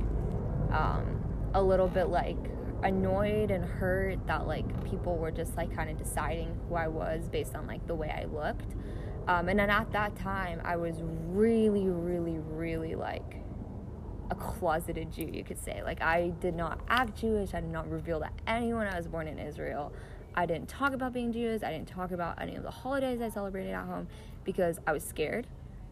um, 0.71 1.21
a 1.53 1.61
little 1.61 1.87
bit 1.87 2.07
like 2.07 2.37
annoyed 2.83 3.51
and 3.51 3.65
hurt 3.65 4.25
that 4.27 4.47
like 4.47 4.83
people 4.85 5.17
were 5.17 5.31
just 5.31 5.55
like 5.57 5.75
kind 5.75 5.89
of 5.89 5.97
deciding 5.97 6.59
who 6.67 6.75
I 6.75 6.87
was 6.87 7.27
based 7.29 7.55
on 7.55 7.67
like 7.67 7.85
the 7.87 7.95
way 7.95 8.09
I 8.09 8.25
looked. 8.25 8.75
Um, 9.27 9.49
and 9.49 9.57
then 9.57 9.69
at 9.69 9.91
that 9.91 10.15
time, 10.15 10.61
I 10.63 10.75
was 10.75 11.01
really, 11.01 11.87
really, 11.87 12.37
really 12.37 12.95
like 12.95 13.41
a 14.29 14.35
closeted 14.35 15.11
Jew, 15.11 15.29
you 15.31 15.43
could 15.43 15.57
say. 15.57 15.81
Like, 15.83 16.01
I 16.01 16.29
did 16.39 16.55
not 16.55 16.79
act 16.87 17.19
Jewish. 17.19 17.53
I 17.53 17.61
did 17.61 17.71
not 17.71 17.89
reveal 17.89 18.19
to 18.19 18.29
anyone 18.47 18.87
I 18.87 18.97
was 18.97 19.07
born 19.07 19.27
in 19.27 19.39
Israel. 19.39 19.91
I 20.35 20.45
didn't 20.45 20.67
talk 20.67 20.93
about 20.93 21.13
being 21.13 21.31
Jewish. 21.31 21.63
I 21.63 21.71
didn't 21.71 21.87
talk 21.87 22.11
about 22.11 22.41
any 22.41 22.55
of 22.55 22.63
the 22.63 22.71
holidays 22.71 23.21
I 23.21 23.29
celebrated 23.29 23.71
at 23.71 23.85
home 23.85 24.07
because 24.43 24.79
I 24.85 24.91
was 24.91 25.03
scared. 25.03 25.47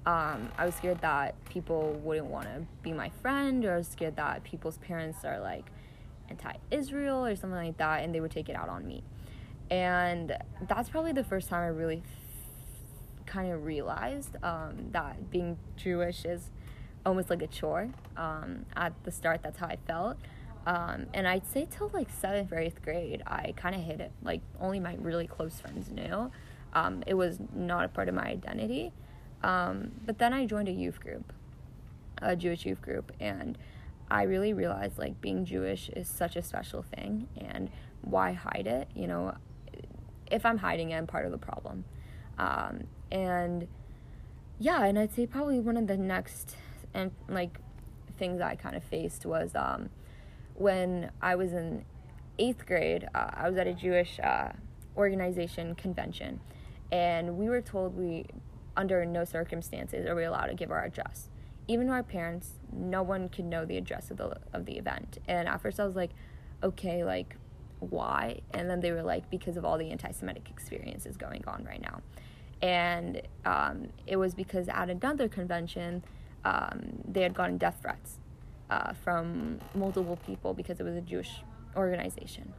Um, 0.06 0.50
I 0.58 0.66
was 0.66 0.76
scared 0.76 1.00
that 1.02 1.34
people 1.46 1.94
wouldn't 2.04 2.28
want 2.28 2.46
to 2.48 2.66
be 2.82 2.92
my 2.92 3.10
friend, 3.22 3.64
or 3.64 3.76
I 3.76 3.78
was 3.78 3.88
scared 3.88 4.18
that 4.18 4.44
people's 4.44 4.78
parents 4.80 5.24
are 5.24 5.40
like 5.40 5.72
anti 6.30 6.54
Israel 6.72 7.26
or 7.26 7.36
something 7.36 7.58
like 7.58 7.78
that, 7.78 8.04
and 8.04 8.14
they 8.14 8.20
would 8.20 8.32
take 8.32 8.50
it 8.50 8.56
out 8.56 8.68
on 8.68 8.86
me. 8.86 9.02
And 9.72 10.38
that's 10.68 10.90
probably 10.90 11.14
the 11.14 11.24
first 11.24 11.48
time 11.48 11.62
I 11.62 11.68
really 11.68 12.04
kind 13.34 13.52
of 13.52 13.66
realized 13.66 14.36
um, 14.44 14.90
that 14.92 15.32
being 15.32 15.58
Jewish 15.76 16.24
is 16.24 16.52
almost 17.04 17.30
like 17.32 17.42
a 17.42 17.48
chore. 17.48 17.90
Um, 18.16 18.66
at 18.76 18.94
the 19.04 19.12
start, 19.12 19.42
that's 19.42 19.58
how 19.58 19.66
I 19.68 19.78
felt. 19.88 20.18
Um, 20.68 21.08
and 21.14 21.28
I'd 21.28 21.46
say 21.46 21.68
till 21.70 21.90
like 21.94 22.10
seventh 22.10 22.52
or 22.52 22.60
eighth 22.60 22.82
grade, 22.84 23.24
I 23.26 23.54
kind 23.56 23.76
of 23.76 23.82
hid 23.82 24.02
it. 24.02 24.12
Like 24.22 24.42
only 24.62 24.80
my 24.80 24.96
really 25.00 25.26
close 25.26 25.60
friends 25.60 25.90
knew. 25.90 26.32
Um, 26.74 27.04
it 27.08 27.16
was 27.16 27.40
not 27.54 27.86
a 27.86 27.88
part 27.88 28.08
of 28.08 28.16
my 28.16 28.26
identity. 28.26 28.94
Um, 29.42 29.92
but 30.06 30.20
then 30.20 30.32
I 30.32 30.46
joined 30.46 30.70
a 30.70 30.72
youth 30.72 31.00
group, 31.00 31.34
a 32.22 32.36
Jewish 32.36 32.66
youth 32.66 32.82
group, 32.82 33.12
and 33.20 33.58
I 34.10 34.24
really 34.24 34.54
realized 34.54 34.98
like 35.00 35.20
being 35.22 35.44
Jewish 35.44 35.90
is 35.90 36.08
such 36.08 36.36
a 36.36 36.42
special 36.42 36.84
thing, 36.96 37.28
and 37.36 37.70
why 38.02 38.32
hide 38.34 38.68
it? 38.68 38.88
You 38.96 39.08
know, 39.08 39.36
if 40.32 40.46
I'm 40.46 40.60
hiding 40.60 40.92
it, 40.92 40.98
I'm 40.98 41.08
part 41.08 41.26
of 41.26 41.32
the 41.32 41.38
problem. 41.38 41.84
And 43.14 43.68
yeah, 44.60 44.84
and 44.84 44.98
I'd 45.00 45.14
say 45.14 45.26
probably 45.28 45.60
one 45.60 45.78
of 45.78 45.88
the 45.88 45.98
next 45.98 46.56
and 46.94 47.12
like 47.30 47.60
things 48.18 48.42
I 48.42 48.56
kind 48.56 48.76
of 48.76 48.84
faced 48.84 49.26
was 49.26 49.52
um, 49.56 49.90
when 50.56 51.12
I 51.22 51.36
was 51.36 51.54
in 51.54 51.86
eighth 52.40 52.66
grade. 52.66 53.08
Uh, 53.14 53.30
I 53.34 53.50
was 53.50 53.58
at 53.58 53.68
a 53.68 53.74
Jewish 53.74 54.20
uh, 54.20 54.50
organization 54.98 55.76
convention, 55.76 56.40
and 56.92 57.38
we 57.38 57.50
were 57.50 57.62
told 57.62 57.96
we, 57.96 58.26
under 58.76 59.06
no 59.06 59.26
circumstances, 59.26 60.08
are 60.08 60.16
we 60.16 60.24
allowed 60.24 60.48
to 60.48 60.56
give 60.56 60.72
our 60.72 60.84
address. 60.84 61.30
Even 61.68 61.88
to 61.88 61.94
our 61.94 62.04
parents, 62.04 62.54
no 62.72 63.04
one 63.04 63.30
could 63.30 63.46
know 63.46 63.64
the 63.64 63.78
address 63.78 64.12
of 64.12 64.18
the 64.18 64.36
of 64.54 64.66
the 64.66 64.78
event. 64.78 65.20
And 65.28 65.48
at 65.48 65.62
first, 65.62 65.80
I 65.80 65.86
was 65.86 65.96
like, 65.96 66.12
okay, 66.64 67.04
like 67.04 67.36
why? 67.80 68.42
And 68.54 68.70
then 68.70 68.80
they 68.80 68.92
were 68.92 69.04
like, 69.04 69.30
because 69.30 69.58
of 69.58 69.66
all 69.66 69.78
the 69.78 69.92
anti-Semitic 69.92 70.50
experiences 70.50 71.18
going 71.18 71.44
on 71.48 71.66
right 71.66 71.82
now. 71.82 72.02
And 72.64 73.22
um, 73.44 73.90
it 74.08 74.16
was 74.16 74.34
because 74.34 74.70
at 74.70 74.90
another 74.90 75.28
convention, 75.28 76.02
um, 76.46 77.04
they 77.06 77.22
had 77.22 77.34
gotten 77.34 77.58
death 77.58 77.80
threats 77.82 78.20
uh, 78.70 78.94
from 78.94 79.60
multiple 79.76 80.18
people 80.26 80.54
because 80.54 80.80
it 80.80 80.84
was 80.84 80.96
a 80.96 81.02
Jewish 81.02 81.44
organization. 81.76 82.54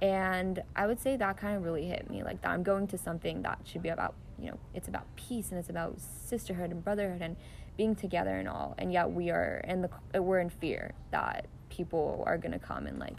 And 0.00 0.62
I 0.76 0.86
would 0.86 1.00
say 1.00 1.16
that 1.16 1.36
kind 1.38 1.56
of 1.56 1.64
really 1.64 1.86
hit 1.86 2.08
me 2.08 2.22
like 2.22 2.40
that 2.42 2.50
I'm 2.50 2.62
going 2.62 2.86
to 2.88 2.98
something 2.98 3.42
that 3.42 3.58
should 3.64 3.82
be 3.82 3.88
about, 3.88 4.14
you 4.38 4.46
know, 4.46 4.58
it's 4.74 4.86
about 4.86 5.06
peace 5.16 5.50
and 5.50 5.58
it's 5.58 5.68
about 5.70 6.00
sisterhood 6.00 6.70
and 6.70 6.82
brotherhood 6.84 7.20
and 7.20 7.36
being 7.76 7.96
together 7.96 8.36
and 8.36 8.48
all. 8.48 8.76
And 8.78 8.92
yet 8.92 9.10
we 9.10 9.30
are 9.30 9.60
in 9.66 9.82
the, 9.82 10.22
we're 10.22 10.38
in 10.38 10.50
fear 10.50 10.92
that 11.10 11.46
people 11.68 12.22
are 12.28 12.38
going 12.38 12.52
to 12.52 12.60
come 12.60 12.86
and 12.86 13.00
like, 13.00 13.18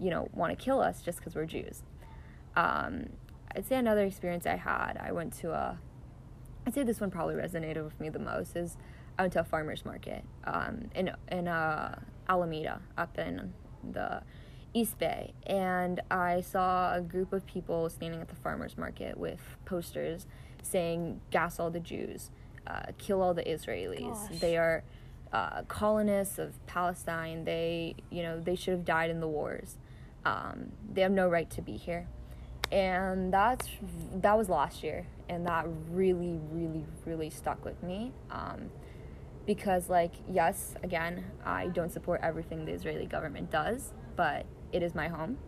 you 0.00 0.10
know, 0.10 0.28
want 0.32 0.56
to 0.56 0.64
kill 0.64 0.80
us 0.80 1.00
just 1.00 1.18
because 1.18 1.36
we're 1.36 1.46
Jews. 1.46 1.84
Um, 2.56 3.10
I'd 3.56 3.66
say 3.66 3.76
another 3.76 4.04
experience 4.04 4.46
I 4.46 4.56
had, 4.56 4.98
I 5.00 5.12
went 5.12 5.32
to 5.40 5.52
a, 5.52 5.78
I'd 6.66 6.74
say 6.74 6.82
this 6.82 7.00
one 7.00 7.10
probably 7.10 7.34
resonated 7.34 7.84
with 7.84 7.98
me 8.00 8.08
the 8.08 8.18
most 8.18 8.56
is 8.56 8.76
I 9.18 9.22
went 9.22 9.32
to 9.34 9.40
a 9.40 9.44
farmer's 9.44 9.84
market 9.84 10.24
um, 10.44 10.90
in, 10.94 11.10
in 11.30 11.46
uh, 11.46 11.98
Alameda 12.28 12.80
up 12.98 13.18
in 13.18 13.52
the 13.92 14.22
East 14.72 14.98
Bay, 14.98 15.32
and 15.46 16.00
I 16.10 16.40
saw 16.40 16.94
a 16.94 17.00
group 17.00 17.32
of 17.32 17.46
people 17.46 17.88
standing 17.88 18.20
at 18.20 18.28
the 18.28 18.34
farmer's 18.34 18.76
market 18.76 19.16
with 19.16 19.40
posters 19.64 20.26
saying, 20.62 21.20
"Gas 21.30 21.60
all 21.60 21.70
the 21.70 21.78
Jews, 21.78 22.30
uh, 22.66 22.86
kill 22.98 23.22
all 23.22 23.34
the 23.34 23.44
Israelis. 23.44 24.28
Gosh. 24.30 24.40
They 24.40 24.56
are 24.56 24.82
uh, 25.32 25.62
colonists 25.68 26.38
of 26.40 26.54
Palestine. 26.66 27.44
They, 27.44 27.94
you 28.10 28.24
know, 28.24 28.40
they 28.40 28.56
should 28.56 28.72
have 28.72 28.84
died 28.84 29.10
in 29.10 29.20
the 29.20 29.28
wars. 29.28 29.78
Um, 30.24 30.72
they 30.92 31.02
have 31.02 31.12
no 31.12 31.28
right 31.28 31.48
to 31.50 31.62
be 31.62 31.76
here." 31.76 32.08
And 32.72 33.32
that's 33.32 33.68
that 34.16 34.36
was 34.36 34.48
last 34.48 34.82
year, 34.82 35.06
and 35.28 35.46
that 35.46 35.66
really, 35.90 36.38
really, 36.50 36.84
really 37.04 37.30
stuck 37.30 37.64
with 37.64 37.82
me. 37.82 38.12
Um, 38.30 38.70
because 39.46 39.88
like 39.88 40.12
yes 40.30 40.74
again 40.82 41.24
i 41.44 41.66
don't 41.68 41.92
support 41.92 42.20
everything 42.22 42.64
the 42.64 42.72
israeli 42.72 43.06
government 43.06 43.50
does 43.50 43.92
but 44.16 44.46
it 44.72 44.82
is 44.82 44.94
my 44.94 45.08
home 45.08 45.38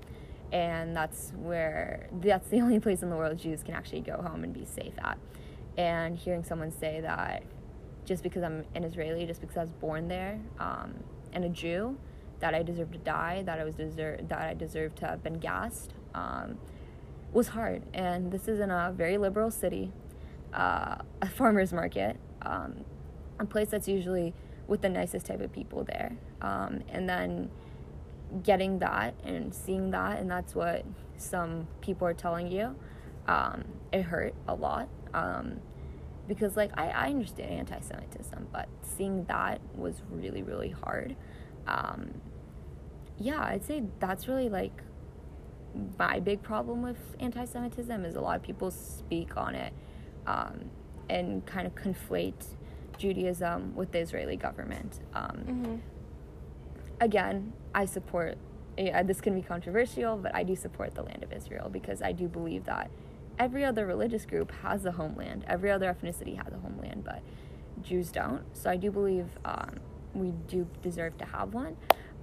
and 0.53 0.95
that's 0.95 1.33
where 1.37 2.09
that's 2.21 2.49
the 2.49 2.61
only 2.61 2.79
place 2.79 3.03
in 3.03 3.11
the 3.11 3.17
world 3.17 3.39
jews 3.39 3.63
can 3.63 3.75
actually 3.75 4.01
go 4.01 4.17
home 4.17 4.45
and 4.45 4.53
be 4.53 4.65
safe 4.65 4.95
at 5.03 5.19
and 5.77 6.17
hearing 6.17 6.45
someone 6.45 6.71
say 6.71 7.01
that 7.01 7.43
just 8.05 8.23
because 8.23 8.43
i'm 8.43 8.65
an 8.75 8.85
israeli 8.85 9.27
just 9.27 9.41
because 9.41 9.57
i 9.57 9.61
was 9.61 9.71
born 9.73 10.09
there 10.09 10.39
um, 10.59 10.95
and 11.33 11.45
a 11.45 11.49
jew 11.49 11.97
that 12.41 12.55
i 12.55 12.63
deserve 12.63 12.91
to 12.91 12.99
die 12.99 13.43
that 13.45 13.59
i 13.59 13.65
was 13.65 13.75
deserve 13.75 14.29
that 14.29 14.41
i 14.41 14.55
deserve 14.55 14.95
to 14.95 15.07
have 15.07 15.23
been 15.23 15.39
gassed 15.39 15.95
um, 16.15 16.59
was 17.37 17.49
hard 17.49 17.83
and 17.95 18.33
this 18.33 18.49
is 18.49 18.61
in 18.61 18.71
a 18.71 18.93
very 18.97 19.19
liberal 19.19 19.51
city 19.51 19.93
uh, 20.55 20.97
a 21.23 21.29
farmers 21.37 21.73
market 21.73 22.17
um, 22.43 22.85
a 23.39 23.45
place 23.45 23.69
that's 23.69 23.89
usually 23.89 24.35
with 24.67 24.83
the 24.83 24.89
nicest 24.89 25.27
type 25.27 25.41
of 25.41 25.53
people 25.53 25.85
there. 25.85 26.17
Um, 26.41 26.83
and 26.89 27.09
then 27.09 27.51
getting 28.43 28.79
that 28.81 29.15
and 29.25 29.55
seeing 29.55 29.91
that, 29.93 30.19
and 30.19 30.31
that's 30.31 30.55
what 30.55 30.85
some 31.17 31.67
people 31.81 32.07
are 32.07 32.15
telling 32.15 32.51
you. 32.51 32.75
Um, 33.27 33.65
it 33.93 34.03
hurt 34.03 34.35
a 34.47 34.55
lot 34.55 34.89
um, 35.15 35.61
because, 36.29 36.57
like, 36.57 36.71
I, 36.77 36.89
I 36.89 37.07
understand 37.09 37.51
anti 37.51 37.81
Semitism, 37.81 38.49
but 38.53 38.69
seeing 38.83 39.25
that 39.25 39.61
was 39.75 40.03
really, 40.11 40.43
really 40.43 40.71
hard. 40.71 41.17
Um, 41.67 42.21
yeah, 43.19 43.43
I'd 43.43 43.65
say 43.65 43.83
that's 43.99 44.29
really 44.29 44.49
like 44.49 44.83
my 45.99 46.21
big 46.21 46.43
problem 46.43 46.83
with 46.83 46.99
anti 47.21 47.45
Semitism 47.45 48.05
is 48.05 48.17
a 48.17 48.21
lot 48.21 48.37
of 48.37 48.43
people 48.43 48.71
speak 48.71 49.37
on 49.37 49.55
it 49.55 49.73
um, 50.27 50.71
and 51.11 51.45
kind 51.47 51.67
of 51.67 51.75
conflate 51.75 52.47
Judaism 52.99 53.75
with 53.77 53.93
the 53.93 53.99
Israeli 54.01 54.37
government. 54.37 55.01
Um, 55.15 55.45
Mm-hmm. 55.49 55.77
Again, 57.01 57.53
I 57.75 57.85
support. 57.87 58.39
Yeah, 58.79 59.03
this 59.03 59.21
can 59.21 59.35
be 59.35 59.43
controversial, 59.43 60.17
but 60.17 60.35
I 60.35 60.43
do 60.45 60.57
support 60.57 60.95
the 60.95 61.03
land 61.03 61.23
of 61.23 61.33
Israel 61.33 61.69
because 61.71 62.03
I 62.03 62.13
do 62.13 62.29
believe 62.29 62.65
that 62.67 62.91
every 63.39 63.65
other 63.65 63.87
religious 63.87 64.27
group 64.27 64.53
has 64.63 64.85
a 64.87 64.93
homeland. 64.93 65.45
Every 65.49 65.71
other 65.71 65.93
ethnicity 65.95 66.37
has 66.37 66.53
a 66.53 66.59
homeland, 66.59 67.05
but 67.05 67.23
Jews 67.83 68.11
don't. 68.13 68.45
So 68.57 68.71
I 68.71 68.77
do 68.77 68.91
believe 68.91 69.27
um, 69.45 69.77
we 70.15 70.33
do 70.49 70.67
deserve 70.83 71.19
to 71.19 71.27
have 71.27 71.55
one. 71.55 71.77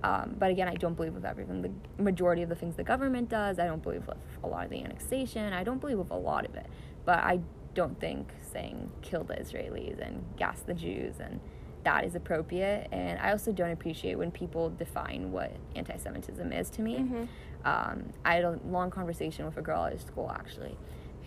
Um, 0.03 0.35
but 0.37 0.51
again, 0.51 0.67
I 0.67 0.75
don't 0.75 0.95
believe 0.95 1.13
with 1.13 1.25
everything. 1.25 1.61
The 1.61 2.03
majority 2.03 2.41
of 2.41 2.49
the 2.49 2.55
things 2.55 2.75
the 2.75 2.83
government 2.83 3.29
does, 3.29 3.57
I 3.57 3.65
don't 3.65 3.81
believe 3.81 4.05
with 4.05 4.17
a 4.43 4.47
lot 4.47 4.65
of 4.65 4.69
the 4.69 4.83
annexation. 4.83 5.53
I 5.53 5.63
don't 5.63 5.79
believe 5.79 5.97
with 5.97 6.11
a 6.11 6.17
lot 6.17 6.45
of 6.45 6.55
it. 6.55 6.67
But 7.05 7.19
I 7.19 7.39
don't 7.73 7.99
think 7.99 8.29
saying 8.41 8.91
kill 9.01 9.23
the 9.23 9.35
Israelis 9.35 10.05
and 10.05 10.23
gas 10.37 10.61
the 10.61 10.73
Jews 10.73 11.15
and 11.19 11.39
that 11.83 12.05
is 12.05 12.15
appropriate. 12.15 12.87
And 12.91 13.19
I 13.19 13.31
also 13.31 13.51
don't 13.51 13.71
appreciate 13.71 14.17
when 14.17 14.31
people 14.31 14.69
define 14.69 15.31
what 15.31 15.51
anti 15.75 15.97
Semitism 15.97 16.51
is 16.51 16.69
to 16.71 16.81
me. 16.81 16.99
Mhm. 16.99 17.27
Um, 17.65 18.13
I 18.25 18.35
had 18.35 18.43
a 18.43 18.59
long 18.65 18.89
conversation 18.89 19.45
with 19.45 19.57
a 19.57 19.61
girl 19.61 19.85
at 19.85 19.99
school 19.99 20.29
actually 20.31 20.77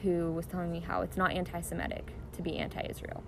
who 0.03 0.33
was 0.33 0.47
telling 0.47 0.71
me 0.71 0.81
how 0.81 1.01
it's 1.03 1.17
not 1.17 1.33
anti 1.33 1.61
Semitic 1.61 2.13
to 2.33 2.43
be 2.43 2.57
anti 2.59 2.81
Israel. 2.89 3.23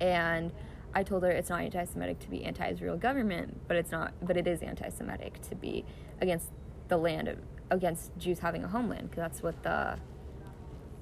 And 0.00 0.52
I 0.94 1.02
told 1.02 1.22
her 1.22 1.30
it's 1.30 1.48
not 1.48 1.62
anti 1.62 1.84
Semitic 1.84 2.18
to 2.20 2.28
be 2.28 2.44
anti 2.44 2.68
Israel 2.68 2.96
government, 2.96 3.60
but 3.68 3.76
it's 3.76 3.90
not 3.90 4.12
but 4.22 4.36
it 4.36 4.46
is 4.46 4.62
anti 4.62 4.88
Semitic 4.90 5.40
to 5.48 5.54
be 5.54 5.84
against 6.20 6.50
the 6.88 6.96
land 6.96 7.28
of 7.28 7.38
against 7.70 8.16
Jews 8.18 8.40
having 8.40 8.64
a 8.64 8.68
homeland, 8.68 9.10
because 9.10 9.22
that's 9.22 9.42
what 9.42 9.62
the 9.62 9.96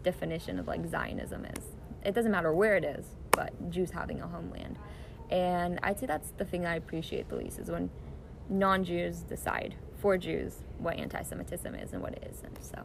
definition 0.03 0.59
of 0.59 0.67
like 0.69 0.87
Zionism 0.87 1.45
is. 1.45 1.65
It 2.05 2.15
doesn't 2.15 2.31
matter 2.31 2.53
where 2.53 2.77
it 2.77 2.85
is, 2.85 3.07
but 3.33 3.71
Jews 3.71 3.91
having 3.91 4.21
a 4.21 4.27
homeland. 4.29 4.79
And 5.31 5.79
I'd 5.83 5.99
say 5.99 6.07
that's 6.07 6.31
the 6.39 6.45
thing 6.45 6.67
I 6.67 6.77
appreciate 6.77 7.29
the 7.29 7.37
least 7.37 7.59
is 7.59 7.71
when 7.71 7.91
non 8.49 8.85
Jews 8.85 9.21
decide 9.21 9.75
for 9.99 10.17
Jews 10.17 10.63
what 10.79 10.97
anti 10.97 11.23
Semitism 11.23 11.75
is 11.75 11.93
and 11.93 12.03
what 12.03 12.13
it 12.15 12.31
isn't. 12.33 12.65
So, 12.65 12.85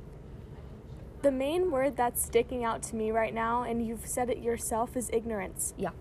The 1.21 1.31
main 1.31 1.71
word 1.71 1.95
that's 1.95 2.23
sticking 2.23 2.63
out 2.63 2.83
to 2.83 2.95
me 2.95 3.11
right 3.11 3.33
now, 3.33 3.63
and 3.63 3.85
you've 3.85 4.05
said 4.05 4.29
it 4.29 4.39
yourself, 4.39 4.95
is 4.97 5.09
ignorance. 5.13 5.73
yeah. 5.77 5.91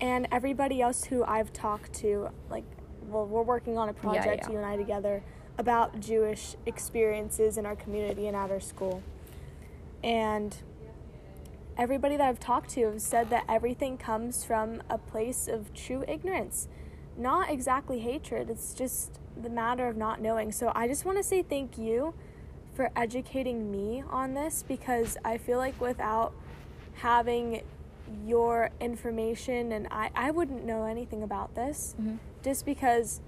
And 0.00 0.28
everybody 0.32 0.82
else 0.82 1.04
who 1.04 1.24
I've 1.24 1.52
talked 1.52 1.92
to, 1.94 2.30
like, 2.50 2.64
well, 3.02 3.26
we're 3.26 3.42
working 3.42 3.78
on 3.78 3.88
a 3.88 3.92
project, 3.92 4.44
yeah. 4.44 4.50
you 4.50 4.56
and 4.56 4.66
I 4.66 4.76
together, 4.76 5.22
about 5.58 6.00
Jewish 6.00 6.56
experiences 6.66 7.56
in 7.56 7.66
our 7.66 7.76
community 7.76 8.26
and 8.26 8.36
at 8.36 8.50
our 8.50 8.60
school. 8.60 9.02
And 10.02 10.56
everybody 11.76 12.16
that 12.16 12.28
I've 12.28 12.40
talked 12.40 12.70
to 12.70 12.84
have 12.86 13.00
said 13.00 13.30
that 13.30 13.44
everything 13.48 13.96
comes 13.96 14.44
from 14.44 14.82
a 14.90 14.98
place 14.98 15.48
of 15.48 15.72
true 15.74 16.04
ignorance. 16.06 16.68
Not 17.16 17.50
exactly 17.50 18.00
hatred, 18.00 18.50
it's 18.50 18.74
just 18.74 19.20
the 19.40 19.50
matter 19.50 19.88
of 19.88 19.96
not 19.96 20.20
knowing. 20.20 20.52
So 20.52 20.72
I 20.74 20.88
just 20.88 21.04
want 21.04 21.18
to 21.18 21.24
say 21.24 21.42
thank 21.42 21.78
you 21.78 22.14
for 22.74 22.90
educating 22.96 23.70
me 23.70 24.02
on 24.08 24.34
this 24.34 24.64
because 24.66 25.16
I 25.24 25.38
feel 25.38 25.58
like 25.58 25.80
without 25.80 26.32
having 26.94 27.62
your 28.26 28.70
information 28.80 29.72
and 29.72 29.86
I, 29.90 30.10
I 30.14 30.30
wouldn't 30.30 30.64
know 30.64 30.84
anything 30.84 31.22
about 31.22 31.54
this 31.54 31.94
Mhm. 32.00 32.18
just 32.42 32.64
because 32.66 33.20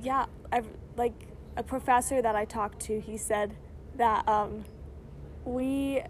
yeah 0.00 0.26
I've 0.50 0.66
like 0.96 1.12
a 1.56 1.62
professor 1.62 2.22
that 2.22 2.34
I 2.34 2.44
talked 2.44 2.80
to 2.80 3.00
he 3.00 3.16
said 3.16 3.54
that 3.96 4.26
um, 4.26 4.64
we 5.44 6.02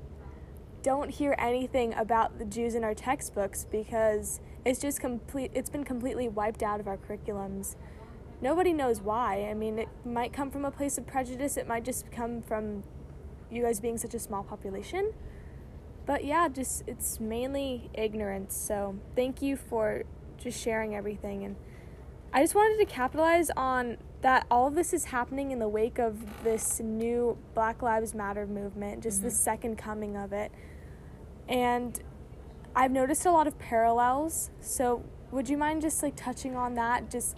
don't 0.83 1.11
hear 1.11 1.35
anything 1.39 1.95
about 1.95 2.39
the 2.39 2.45
Jews 2.45 2.75
in 2.75 2.85
our 2.85 2.95
textbooks 2.95 3.67
because 3.71 4.41
it's 4.65 4.81
just 4.81 5.01
complete 5.01 5.51
it's 5.55 5.71
been 5.71 5.85
completely 5.85 6.29
wiped 6.29 6.62
out 6.62 6.81
of 6.81 6.87
our 6.89 6.97
curriculums. 6.97 7.75
Nobody 8.41 8.73
knows 8.73 9.01
why. 9.01 9.47
I 9.49 9.55
mean, 9.55 9.79
it 9.79 9.89
might 10.05 10.33
come 10.33 10.51
from 10.51 10.65
a 10.65 10.71
place 10.73 10.99
of 10.99 11.07
prejudice. 11.07 11.57
It 11.57 11.69
might 11.69 11.85
just 11.85 12.11
come 12.11 12.43
from 12.43 12.83
you 13.51 13.62
guys 13.62 13.79
being 13.79 13.97
such 13.99 14.15
a 14.15 14.19
small 14.19 14.43
population. 14.43 15.12
But 16.04 16.25
yeah, 16.25 16.49
just 16.49 16.85
it's 16.87 17.21
mainly 17.21 17.90
ignorance. 17.94 18.56
So, 18.56 18.97
thank 19.14 19.40
you 19.42 19.56
for 19.56 20.02
just 20.38 20.61
sharing 20.61 20.94
everything 20.94 21.44
and 21.44 21.56
I 22.35 22.40
just 22.40 22.54
wanted 22.54 22.78
to 22.78 22.87
capitalize 22.87 23.50
on 23.59 23.99
that 24.23 24.47
all 24.50 24.66
of 24.66 24.75
this 24.75 24.94
is 24.94 25.04
happening 25.04 25.50
in 25.50 25.59
the 25.59 25.68
wake 25.68 25.99
of 25.99 26.16
this 26.44 26.80
new 26.80 27.37
Black 27.54 27.82
Lives 27.82 28.14
Matter 28.14 28.47
movement, 28.47 29.02
just 29.02 29.18
mm-hmm. 29.18 29.26
the 29.26 29.35
second 29.35 29.76
coming 29.76 30.16
of 30.16 30.32
it. 30.32 30.50
And 31.47 32.00
I've 32.75 32.90
noticed 32.90 33.26
a 33.26 33.30
lot 33.30 33.47
of 33.47 33.59
parallels. 33.59 34.50
So, 34.61 35.04
would 35.30 35.50
you 35.50 35.59
mind 35.59 35.82
just 35.82 36.02
like 36.02 36.16
touching 36.16 36.56
on 36.56 36.75
that? 36.76 37.11
Just 37.11 37.37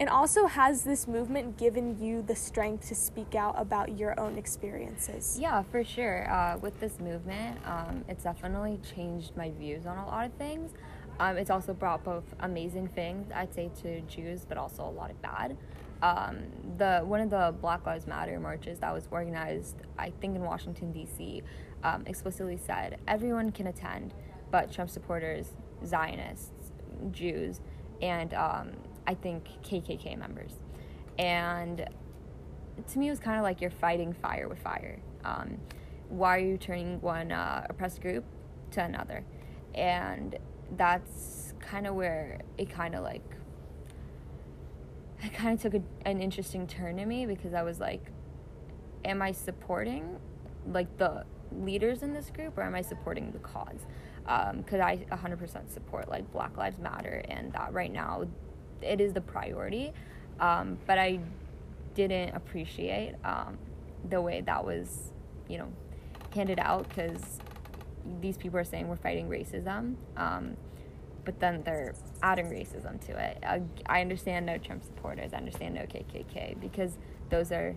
and 0.00 0.08
also 0.08 0.46
has 0.46 0.82
this 0.82 1.06
movement 1.06 1.56
given 1.56 1.98
you 2.02 2.22
the 2.22 2.34
strength 2.34 2.88
to 2.88 2.94
speak 2.94 3.34
out 3.34 3.54
about 3.56 3.96
your 3.96 4.18
own 4.18 4.36
experiences? 4.36 5.38
Yeah, 5.40 5.62
for 5.62 5.84
sure. 5.84 6.30
Uh, 6.30 6.58
with 6.58 6.78
this 6.80 6.98
movement, 6.98 7.58
um, 7.64 8.04
it's 8.08 8.24
definitely 8.24 8.80
changed 8.94 9.36
my 9.36 9.50
views 9.52 9.86
on 9.86 9.98
a 9.98 10.06
lot 10.06 10.26
of 10.26 10.32
things. 10.34 10.72
Um, 11.20 11.36
it's 11.36 11.50
also 11.50 11.72
brought 11.72 12.02
both 12.02 12.24
amazing 12.40 12.88
things, 12.88 13.30
I'd 13.32 13.54
say, 13.54 13.70
to 13.82 14.00
Jews, 14.02 14.44
but 14.48 14.58
also 14.58 14.82
a 14.82 14.90
lot 14.90 15.10
of 15.10 15.22
bad. 15.22 15.56
Um, 16.02 16.42
the 16.76 17.00
one 17.00 17.20
of 17.20 17.30
the 17.30 17.54
Black 17.60 17.86
Lives 17.86 18.06
Matter 18.06 18.38
marches 18.40 18.80
that 18.80 18.92
was 18.92 19.06
organized, 19.10 19.76
I 19.96 20.10
think, 20.20 20.34
in 20.34 20.42
Washington 20.42 20.92
D.C., 20.92 21.42
um, 21.84 22.02
explicitly 22.06 22.56
said 22.56 22.98
everyone 23.06 23.52
can 23.52 23.68
attend, 23.68 24.12
but 24.50 24.72
Trump 24.72 24.90
supporters, 24.90 25.52
Zionists, 25.86 26.72
Jews, 27.12 27.60
and 28.02 28.34
um, 28.34 28.72
I 29.06 29.14
think 29.14 29.46
KKK 29.62 30.18
members. 30.18 30.52
And 31.18 31.86
to 32.90 32.98
me, 32.98 33.08
it 33.08 33.10
was 33.10 33.20
kind 33.20 33.38
of 33.38 33.42
like 33.42 33.60
you're 33.60 33.70
fighting 33.70 34.12
fire 34.12 34.48
with 34.48 34.58
fire. 34.58 34.98
Um, 35.24 35.58
why 36.08 36.36
are 36.36 36.40
you 36.40 36.58
turning 36.58 37.00
one 37.00 37.32
uh, 37.32 37.66
oppressed 37.68 38.00
group 38.00 38.24
to 38.72 38.82
another? 38.82 39.24
And 39.74 40.36
that's 40.76 41.54
kind 41.60 41.86
of 41.86 41.94
where 41.94 42.40
it 42.58 42.70
kind 42.70 42.94
of 42.94 43.02
like 43.02 43.22
it 45.22 45.32
kind 45.32 45.54
of 45.54 45.62
took 45.62 45.74
a, 45.74 46.08
an 46.08 46.20
interesting 46.20 46.66
turn 46.66 46.98
to 46.98 47.06
me 47.06 47.24
because 47.24 47.54
I 47.54 47.62
was 47.62 47.80
like, 47.80 48.10
am 49.04 49.22
I 49.22 49.32
supporting 49.32 50.18
like 50.66 50.96
the 50.98 51.24
leaders 51.52 52.02
in 52.02 52.12
this 52.12 52.30
group 52.30 52.58
or 52.58 52.62
am 52.62 52.74
I 52.74 52.82
supporting 52.82 53.30
the 53.30 53.38
cause? 53.38 53.86
Because 54.22 54.80
um, 54.80 54.82
I 54.82 55.04
100% 55.10 55.70
support 55.70 56.08
like 56.08 56.30
Black 56.32 56.56
Lives 56.56 56.78
Matter 56.78 57.22
and 57.28 57.52
that 57.52 57.72
right 57.72 57.92
now 57.92 58.24
it 58.84 59.00
is 59.00 59.12
the 59.12 59.20
priority. 59.20 59.92
Um, 60.40 60.78
but 60.86 60.98
I 60.98 61.20
didn't 61.94 62.34
appreciate 62.34 63.14
um, 63.24 63.56
the 64.08 64.20
way 64.20 64.40
that 64.42 64.64
was, 64.64 65.12
you 65.48 65.58
know, 65.58 65.68
handed 66.34 66.58
out 66.58 66.88
because 66.88 67.38
these 68.20 68.36
people 68.36 68.58
are 68.58 68.64
saying 68.64 68.88
we're 68.88 68.96
fighting 68.96 69.28
racism, 69.28 69.94
um, 70.16 70.56
but 71.24 71.38
then 71.40 71.62
they're 71.64 71.94
adding 72.22 72.46
racism 72.46 73.00
to 73.06 73.12
it. 73.12 73.38
I, 73.46 73.62
I 73.86 74.00
understand 74.00 74.46
no 74.46 74.58
Trump 74.58 74.84
supporters, 74.84 75.32
I 75.32 75.38
understand 75.38 75.74
no 75.74 75.82
KKK 75.82 76.60
because 76.60 76.98
those 77.30 77.52
are 77.52 77.74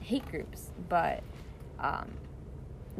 hate 0.00 0.26
groups, 0.26 0.70
but 0.88 1.22
um, 1.78 2.10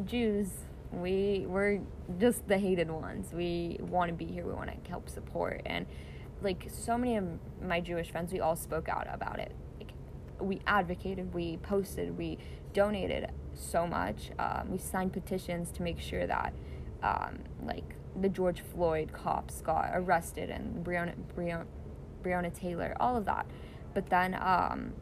Jews, 0.05 0.49
we 0.91 1.45
we're 1.47 1.81
just 2.19 2.47
the 2.47 2.57
hated 2.57 2.89
ones. 2.89 3.33
We 3.33 3.77
want 3.81 4.09
to 4.09 4.13
be 4.15 4.25
here. 4.25 4.45
We 4.45 4.53
want 4.53 4.69
to 4.71 4.89
help 4.89 5.09
support, 5.09 5.61
and 5.65 5.85
like 6.41 6.67
so 6.71 6.97
many 6.97 7.17
of 7.17 7.25
my 7.61 7.79
Jewish 7.79 8.11
friends, 8.11 8.31
we 8.31 8.39
all 8.39 8.55
spoke 8.55 8.89
out 8.89 9.07
about 9.11 9.39
it. 9.39 9.51
Like, 9.79 9.91
we 10.39 10.61
advocated, 10.67 11.33
we 11.33 11.57
posted, 11.57 12.17
we 12.17 12.37
donated 12.73 13.31
so 13.53 13.87
much. 13.87 14.31
Um, 14.37 14.71
we 14.71 14.77
signed 14.77 15.13
petitions 15.13 15.71
to 15.71 15.81
make 15.81 15.99
sure 15.99 16.27
that, 16.27 16.53
um, 17.01 17.39
like, 17.63 17.95
the 18.19 18.29
George 18.29 18.61
Floyd 18.61 19.11
cops 19.13 19.61
got 19.61 19.91
arrested 19.93 20.49
and 20.49 20.85
Breonna, 20.85 21.13
Breonna, 21.35 21.65
Breonna 22.23 22.53
Taylor, 22.53 22.95
all 22.99 23.15
of 23.15 23.25
that. 23.25 23.45
But 23.93 24.09
then, 24.09 24.35
um, 24.35 24.93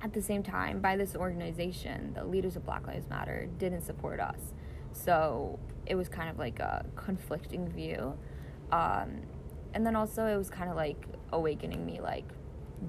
at 0.00 0.12
the 0.12 0.22
same 0.22 0.42
time, 0.42 0.80
by 0.80 0.96
this 0.96 1.16
organization, 1.16 2.12
the 2.14 2.24
leaders 2.24 2.56
of 2.56 2.64
Black 2.64 2.86
Lives 2.86 3.08
Matter 3.10 3.48
didn't 3.58 3.82
support 3.82 4.20
us. 4.20 4.54
So 4.92 5.58
it 5.86 5.96
was 5.96 6.08
kind 6.08 6.30
of 6.30 6.38
like 6.38 6.60
a 6.60 6.86
conflicting 6.94 7.68
view. 7.68 8.16
Um, 8.70 9.22
and 9.74 9.86
then 9.86 9.96
also, 9.96 10.26
it 10.26 10.36
was 10.36 10.50
kind 10.50 10.70
of 10.70 10.76
like 10.76 10.96
awakening 11.32 11.84
me 11.84 12.00
like, 12.00 12.24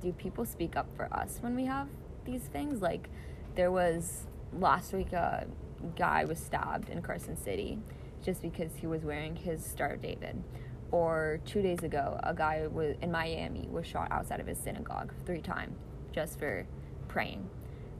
do 0.02 0.12
people 0.14 0.46
speak 0.46 0.76
up 0.76 0.88
for 0.96 1.12
us 1.14 1.40
when 1.42 1.56
we 1.56 1.66
have 1.66 1.88
these 2.26 2.44
things? 2.44 2.82
Like, 2.82 3.10
there 3.56 3.72
was 3.72 4.28
last 4.54 4.94
week 4.94 5.14
a 5.14 5.48
guy 5.96 6.26
was 6.26 6.40
stabbed 6.40 6.90
in 6.90 7.02
Carson 7.02 7.36
City 7.36 7.80
just 8.24 8.42
because 8.42 8.76
he 8.76 8.88
was 8.88 9.04
wearing 9.04 9.36
his 9.36 9.64
Star 9.64 9.92
of 9.92 10.02
David. 10.02 10.44
Or 10.92 11.40
two 11.46 11.62
days 11.62 11.84
ago, 11.84 12.20
a 12.24 12.34
guy 12.34 12.66
was 12.68 12.96
in 13.02 13.12
Miami 13.12 13.68
was 13.70 13.86
shot 13.86 14.08
outside 14.12 14.40
of 14.40 14.48
his 14.48 14.58
synagogue 14.58 15.14
three 15.26 15.42
times 15.42 15.78
just 16.12 16.40
for 16.40 16.66
praying. 17.08 17.48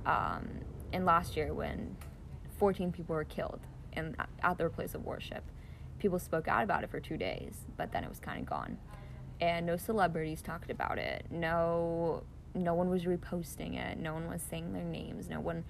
Um, 0.06 0.50
and 0.92 1.06
last 1.06 1.38
year, 1.38 1.54
when 1.54 1.96
14 2.58 2.92
people 2.92 3.16
were 3.16 3.26
killed 3.26 3.60
in, 3.94 4.16
at 4.42 4.58
their 4.58 4.70
place 4.70 4.96
of 4.96 5.06
worship, 5.06 5.44
people 6.00 6.20
spoke 6.20 6.48
out 6.48 6.64
about 6.64 6.84
it 6.84 6.90
for 6.90 7.00
two 7.00 7.18
days, 7.18 7.66
but 7.78 7.92
then 7.92 8.04
it 8.04 8.10
was 8.10 8.20
kind 8.20 8.40
of 8.40 8.46
gone. 8.46 8.78
And 9.42 9.66
no 9.66 9.78
celebrities 9.78 10.42
talked 10.42 10.70
about 10.70 10.98
it. 10.98 11.26
No, 11.30 12.24
no 12.54 12.74
one 12.74 12.90
was 12.90 13.04
reposting 13.04 13.78
it. 13.78 14.00
No 14.00 14.14
one 14.14 14.28
was 14.28 14.42
saying 14.42 14.74
their 14.74 14.84
names. 14.84 15.30
No 15.30 15.40
one 15.40 15.64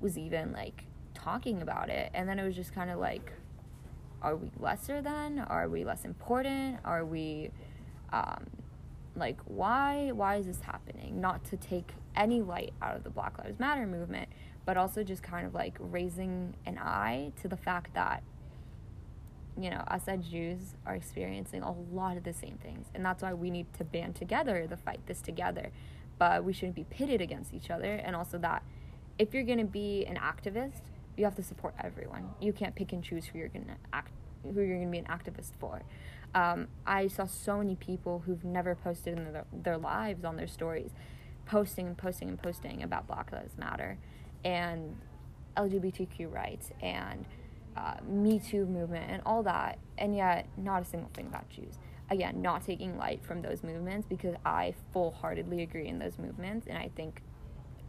was 0.00 0.16
even 0.18 0.52
like 0.52 0.84
talking 1.14 1.62
about 1.62 1.88
it. 1.88 2.10
And 2.14 2.28
then 2.28 2.38
it 2.38 2.44
was 2.44 2.54
just 2.54 2.74
kind 2.74 2.90
of 2.90 2.98
like, 2.98 3.32
are 4.22 4.36
we 4.36 4.50
lesser 4.58 5.02
than? 5.02 5.40
Are 5.40 5.68
we 5.68 5.84
less 5.84 6.04
important? 6.04 6.78
Are 6.84 7.04
we, 7.04 7.50
um, 8.12 8.46
like, 9.14 9.38
why? 9.44 10.10
Why 10.12 10.36
is 10.36 10.46
this 10.46 10.60
happening? 10.60 11.20
Not 11.20 11.44
to 11.46 11.56
take 11.56 11.92
any 12.14 12.42
light 12.42 12.72
out 12.80 12.96
of 12.96 13.04
the 13.04 13.10
Black 13.10 13.38
Lives 13.38 13.58
Matter 13.58 13.86
movement, 13.86 14.28
but 14.64 14.76
also 14.76 15.02
just 15.02 15.22
kind 15.22 15.46
of 15.46 15.54
like 15.54 15.76
raising 15.78 16.54
an 16.64 16.78
eye 16.78 17.32
to 17.42 17.48
the 17.48 17.56
fact 17.56 17.94
that 17.94 18.22
you 19.58 19.70
know, 19.70 19.82
us 19.88 20.02
as 20.06 20.26
Jews 20.26 20.74
are 20.84 20.94
experiencing 20.94 21.62
a 21.62 21.72
lot 21.72 22.16
of 22.16 22.24
the 22.24 22.32
same 22.32 22.58
things. 22.62 22.88
And 22.94 23.04
that's 23.04 23.22
why 23.22 23.32
we 23.32 23.50
need 23.50 23.72
to 23.74 23.84
band 23.84 24.14
together 24.14 24.66
to 24.68 24.76
fight 24.76 25.00
this 25.06 25.20
together. 25.20 25.70
But 26.18 26.44
we 26.44 26.52
shouldn't 26.52 26.76
be 26.76 26.84
pitted 26.84 27.20
against 27.20 27.54
each 27.54 27.70
other. 27.70 27.94
And 27.94 28.14
also 28.14 28.38
that 28.38 28.62
if 29.18 29.32
you're 29.32 29.44
going 29.44 29.58
to 29.58 29.64
be 29.64 30.04
an 30.06 30.16
activist, 30.16 30.82
you 31.16 31.24
have 31.24 31.34
to 31.36 31.42
support 31.42 31.74
everyone. 31.82 32.30
You 32.40 32.52
can't 32.52 32.74
pick 32.74 32.92
and 32.92 33.02
choose 33.02 33.26
who 33.26 33.38
you're 33.38 33.48
going 33.48 33.66
to 33.66 33.76
act, 33.92 34.12
who 34.42 34.60
you're 34.60 34.76
going 34.76 34.86
to 34.86 34.92
be 34.92 34.98
an 34.98 35.06
activist 35.06 35.52
for. 35.58 35.82
Um, 36.34 36.68
I 36.86 37.08
saw 37.08 37.24
so 37.24 37.58
many 37.58 37.76
people 37.76 38.22
who've 38.26 38.44
never 38.44 38.74
posted 38.74 39.16
in 39.16 39.32
their, 39.32 39.44
their 39.52 39.78
lives 39.78 40.24
on 40.24 40.36
their 40.36 40.46
stories, 40.46 40.90
posting 41.46 41.86
and 41.86 41.96
posting 41.96 42.28
and 42.28 42.42
posting 42.42 42.82
about 42.82 43.06
Black 43.06 43.32
Lives 43.32 43.56
Matter 43.56 43.96
and 44.44 44.96
LGBTQ 45.56 46.30
rights 46.32 46.70
and 46.82 47.24
uh, 47.76 47.94
Me 48.06 48.38
Too 48.38 48.66
movement 48.66 49.10
and 49.10 49.22
all 49.26 49.42
that, 49.42 49.78
and 49.98 50.16
yet 50.16 50.48
not 50.56 50.82
a 50.82 50.84
single 50.84 51.10
thing 51.14 51.26
about 51.26 51.48
Jews. 51.48 51.74
Again, 52.10 52.40
not 52.40 52.64
taking 52.64 52.96
light 52.96 53.24
from 53.24 53.42
those 53.42 53.62
movements 53.62 54.06
because 54.08 54.36
I 54.44 54.74
full 54.92 55.10
heartedly 55.10 55.62
agree 55.62 55.88
in 55.88 55.98
those 55.98 56.18
movements, 56.18 56.66
and 56.68 56.78
I 56.78 56.90
think, 56.94 57.22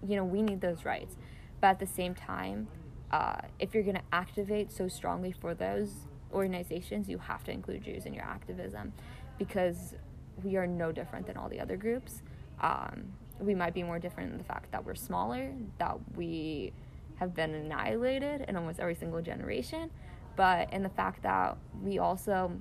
you 0.05 0.15
know, 0.15 0.25
we 0.25 0.41
need 0.41 0.61
those 0.61 0.85
rights. 0.85 1.15
But 1.61 1.67
at 1.67 1.79
the 1.79 1.87
same 1.87 2.15
time, 2.15 2.67
uh, 3.11 3.41
if 3.59 3.73
you're 3.73 3.83
going 3.83 3.95
to 3.95 4.01
activate 4.11 4.71
so 4.71 4.87
strongly 4.87 5.31
for 5.31 5.53
those 5.53 5.91
organizations, 6.33 7.07
you 7.07 7.17
have 7.19 7.43
to 7.45 7.51
include 7.51 7.83
Jews 7.83 8.05
in 8.05 8.13
your 8.13 8.25
activism 8.25 8.93
because 9.37 9.95
we 10.43 10.57
are 10.57 10.67
no 10.67 10.91
different 10.91 11.25
than 11.27 11.37
all 11.37 11.49
the 11.49 11.59
other 11.59 11.77
groups. 11.77 12.21
Um, 12.61 13.13
we 13.39 13.55
might 13.55 13.73
be 13.73 13.83
more 13.83 13.99
different 13.99 14.31
in 14.31 14.37
the 14.37 14.43
fact 14.43 14.71
that 14.71 14.83
we're 14.83 14.95
smaller, 14.95 15.53
that 15.77 15.97
we 16.15 16.73
have 17.17 17.35
been 17.35 17.53
annihilated 17.53 18.45
in 18.47 18.55
almost 18.55 18.79
every 18.79 18.95
single 18.95 19.21
generation, 19.21 19.89
but 20.35 20.71
in 20.71 20.83
the 20.83 20.89
fact 20.89 21.23
that 21.23 21.57
we 21.81 21.99
also 21.99 22.51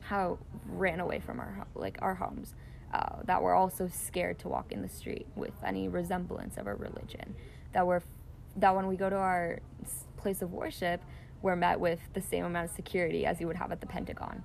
how 0.00 0.38
ran 0.68 1.00
away 1.00 1.18
from 1.18 1.40
our 1.40 1.66
like 1.74 1.98
our 2.02 2.14
homes, 2.14 2.54
uh, 2.92 3.22
that 3.24 3.42
we're 3.42 3.54
also 3.54 3.88
scared 3.88 4.38
to 4.38 4.48
walk 4.48 4.72
in 4.72 4.82
the 4.82 4.88
street 4.88 5.26
with 5.34 5.54
any 5.64 5.88
resemblance 5.88 6.56
of 6.56 6.66
a 6.66 6.74
religion, 6.74 7.34
that 7.72 7.86
we're 7.86 8.02
that 8.56 8.74
when 8.74 8.86
we 8.86 8.96
go 8.96 9.10
to 9.10 9.16
our 9.16 9.60
place 10.16 10.42
of 10.42 10.52
worship, 10.52 11.02
we're 11.42 11.56
met 11.56 11.78
with 11.80 12.00
the 12.14 12.20
same 12.20 12.44
amount 12.44 12.70
of 12.70 12.76
security 12.76 13.26
as 13.26 13.40
you 13.40 13.46
would 13.46 13.56
have 13.56 13.72
at 13.72 13.80
the 13.80 13.86
Pentagon. 13.86 14.42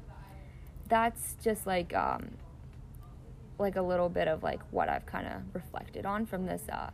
That's 0.88 1.36
just 1.43 1.67
like 1.67 1.93
um, 1.95 2.32
like 3.58 3.75
a 3.75 3.82
little 3.82 4.10
bit 4.10 4.28
of 4.28 4.43
like 4.43 4.62
what 4.71 4.89
I've 4.89 5.06
kind 5.06 5.28
of 5.28 5.41
reflected 5.54 6.06
on 6.06 6.25
from 6.25 6.45
this 6.45 6.63
uh, 6.71 6.89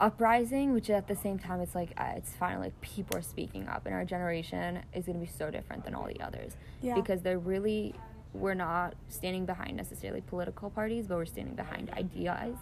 uprising, 0.00 0.72
which 0.72 0.90
at 0.90 1.08
the 1.08 1.16
same 1.16 1.38
time 1.38 1.60
it's 1.60 1.74
like 1.74 1.90
uh, 1.98 2.12
it's 2.16 2.32
finally 2.32 2.66
like 2.66 2.80
people 2.80 3.16
are 3.16 3.22
speaking 3.22 3.66
up, 3.68 3.86
and 3.86 3.94
our 3.94 4.04
generation 4.04 4.80
is 4.94 5.06
going 5.06 5.18
to 5.18 5.24
be 5.24 5.30
so 5.30 5.50
different 5.50 5.84
than 5.84 5.94
all 5.94 6.06
the 6.06 6.20
others 6.20 6.52
Yeah. 6.82 6.94
because 6.94 7.22
they're 7.22 7.38
really 7.38 7.94
we're 8.34 8.54
not 8.54 8.94
standing 9.08 9.46
behind 9.46 9.76
necessarily 9.76 10.20
political 10.20 10.68
parties, 10.68 11.06
but 11.06 11.16
we're 11.16 11.24
standing 11.24 11.54
behind 11.54 11.88
ideas, 11.90 12.56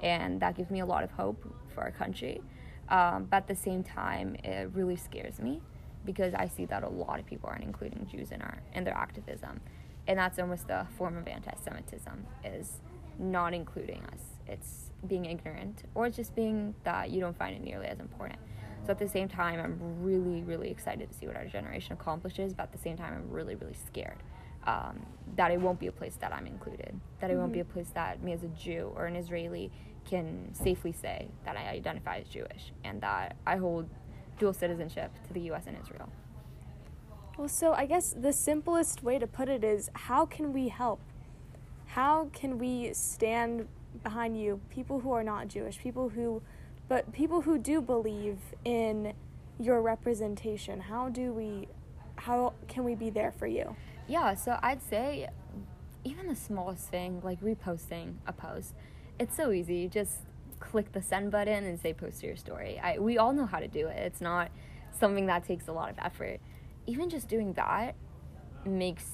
and 0.00 0.40
that 0.40 0.56
gives 0.56 0.70
me 0.70 0.80
a 0.80 0.86
lot 0.86 1.04
of 1.04 1.10
hope 1.10 1.44
for 1.74 1.82
our 1.82 1.90
country. 1.90 2.40
Um, 2.88 3.24
but 3.30 3.38
at 3.38 3.48
the 3.48 3.54
same 3.54 3.82
time, 3.84 4.36
it 4.42 4.70
really 4.72 4.96
scares 4.96 5.38
me 5.38 5.60
because 6.06 6.32
I 6.32 6.48
see 6.48 6.64
that 6.66 6.82
a 6.82 6.88
lot 6.88 7.20
of 7.20 7.26
people 7.26 7.50
aren't 7.50 7.64
including 7.64 8.06
Jews 8.10 8.30
in 8.32 8.40
our 8.40 8.58
in 8.74 8.84
their 8.84 8.94
activism, 8.96 9.60
and 10.06 10.18
that's 10.18 10.38
almost 10.38 10.70
a 10.70 10.86
form 10.96 11.18
of 11.18 11.28
anti-Semitism 11.28 12.26
is 12.44 12.78
not 13.18 13.52
including 13.52 14.02
us. 14.12 14.20
It's 14.46 14.87
being 15.06 15.26
ignorant, 15.26 15.84
or 15.94 16.06
it's 16.06 16.16
just 16.16 16.34
being 16.34 16.74
that 16.84 17.10
you 17.10 17.20
don't 17.20 17.36
find 17.36 17.54
it 17.54 17.62
nearly 17.62 17.86
as 17.86 18.00
important. 18.00 18.38
So 18.84 18.92
at 18.92 18.98
the 18.98 19.08
same 19.08 19.28
time, 19.28 19.60
I'm 19.60 19.78
really, 20.02 20.42
really 20.42 20.70
excited 20.70 21.10
to 21.10 21.16
see 21.16 21.26
what 21.26 21.36
our 21.36 21.44
generation 21.44 21.92
accomplishes, 21.92 22.54
but 22.54 22.64
at 22.64 22.72
the 22.72 22.78
same 22.78 22.96
time, 22.96 23.12
I'm 23.14 23.30
really, 23.30 23.54
really 23.54 23.76
scared 23.86 24.22
um, 24.66 25.04
that 25.36 25.50
it 25.50 25.60
won't 25.60 25.78
be 25.78 25.86
a 25.86 25.92
place 25.92 26.16
that 26.20 26.32
I'm 26.32 26.46
included, 26.46 26.98
that 27.20 27.30
it 27.30 27.36
won't 27.36 27.52
be 27.52 27.60
a 27.60 27.64
place 27.64 27.90
that 27.94 28.22
me 28.22 28.32
as 28.32 28.42
a 28.42 28.48
Jew 28.48 28.92
or 28.96 29.06
an 29.06 29.16
Israeli 29.16 29.70
can 30.08 30.54
safely 30.54 30.92
say 30.92 31.28
that 31.44 31.56
I 31.56 31.68
identify 31.68 32.18
as 32.18 32.28
Jewish 32.28 32.72
and 32.84 33.00
that 33.02 33.36
I 33.46 33.56
hold 33.56 33.88
dual 34.38 34.52
citizenship 34.52 35.10
to 35.26 35.32
the 35.32 35.40
U.S. 35.40 35.64
and 35.66 35.76
Israel. 35.80 36.10
Well, 37.36 37.48
so 37.48 37.72
I 37.72 37.86
guess 37.86 38.14
the 38.18 38.32
simplest 38.32 39.02
way 39.02 39.18
to 39.18 39.26
put 39.26 39.48
it 39.48 39.62
is 39.62 39.90
how 39.94 40.26
can 40.26 40.52
we 40.52 40.68
help? 40.68 41.00
How 41.86 42.30
can 42.32 42.58
we 42.58 42.92
stand 42.94 43.68
behind 44.02 44.40
you, 44.40 44.60
people 44.70 45.00
who 45.00 45.12
are 45.12 45.24
not 45.24 45.48
Jewish, 45.48 45.78
people 45.78 46.08
who, 46.08 46.42
but 46.88 47.12
people 47.12 47.42
who 47.42 47.58
do 47.58 47.80
believe 47.80 48.38
in 48.64 49.14
your 49.58 49.82
representation? 49.82 50.80
How 50.80 51.08
do 51.08 51.32
we, 51.32 51.68
how 52.16 52.54
can 52.68 52.84
we 52.84 52.94
be 52.94 53.10
there 53.10 53.32
for 53.32 53.46
you? 53.46 53.76
Yeah, 54.06 54.34
so 54.34 54.58
I'd 54.62 54.82
say 54.82 55.28
even 56.04 56.28
the 56.28 56.36
smallest 56.36 56.88
thing, 56.88 57.20
like 57.22 57.40
reposting 57.40 58.14
a 58.26 58.32
post, 58.32 58.74
it's 59.18 59.36
so 59.36 59.52
easy. 59.52 59.88
Just 59.88 60.20
click 60.60 60.92
the 60.92 61.02
send 61.02 61.30
button 61.30 61.64
and 61.64 61.78
say 61.80 61.92
post 61.92 62.20
to 62.20 62.26
your 62.26 62.36
story. 62.36 62.80
I, 62.82 62.98
we 62.98 63.18
all 63.18 63.32
know 63.32 63.46
how 63.46 63.58
to 63.58 63.68
do 63.68 63.86
it. 63.88 63.98
It's 63.98 64.20
not 64.20 64.50
something 64.98 65.26
that 65.26 65.46
takes 65.46 65.68
a 65.68 65.72
lot 65.72 65.90
of 65.90 65.96
effort. 65.98 66.40
Even 66.86 67.10
just 67.10 67.28
doing 67.28 67.52
that 67.54 67.94
makes 68.64 69.04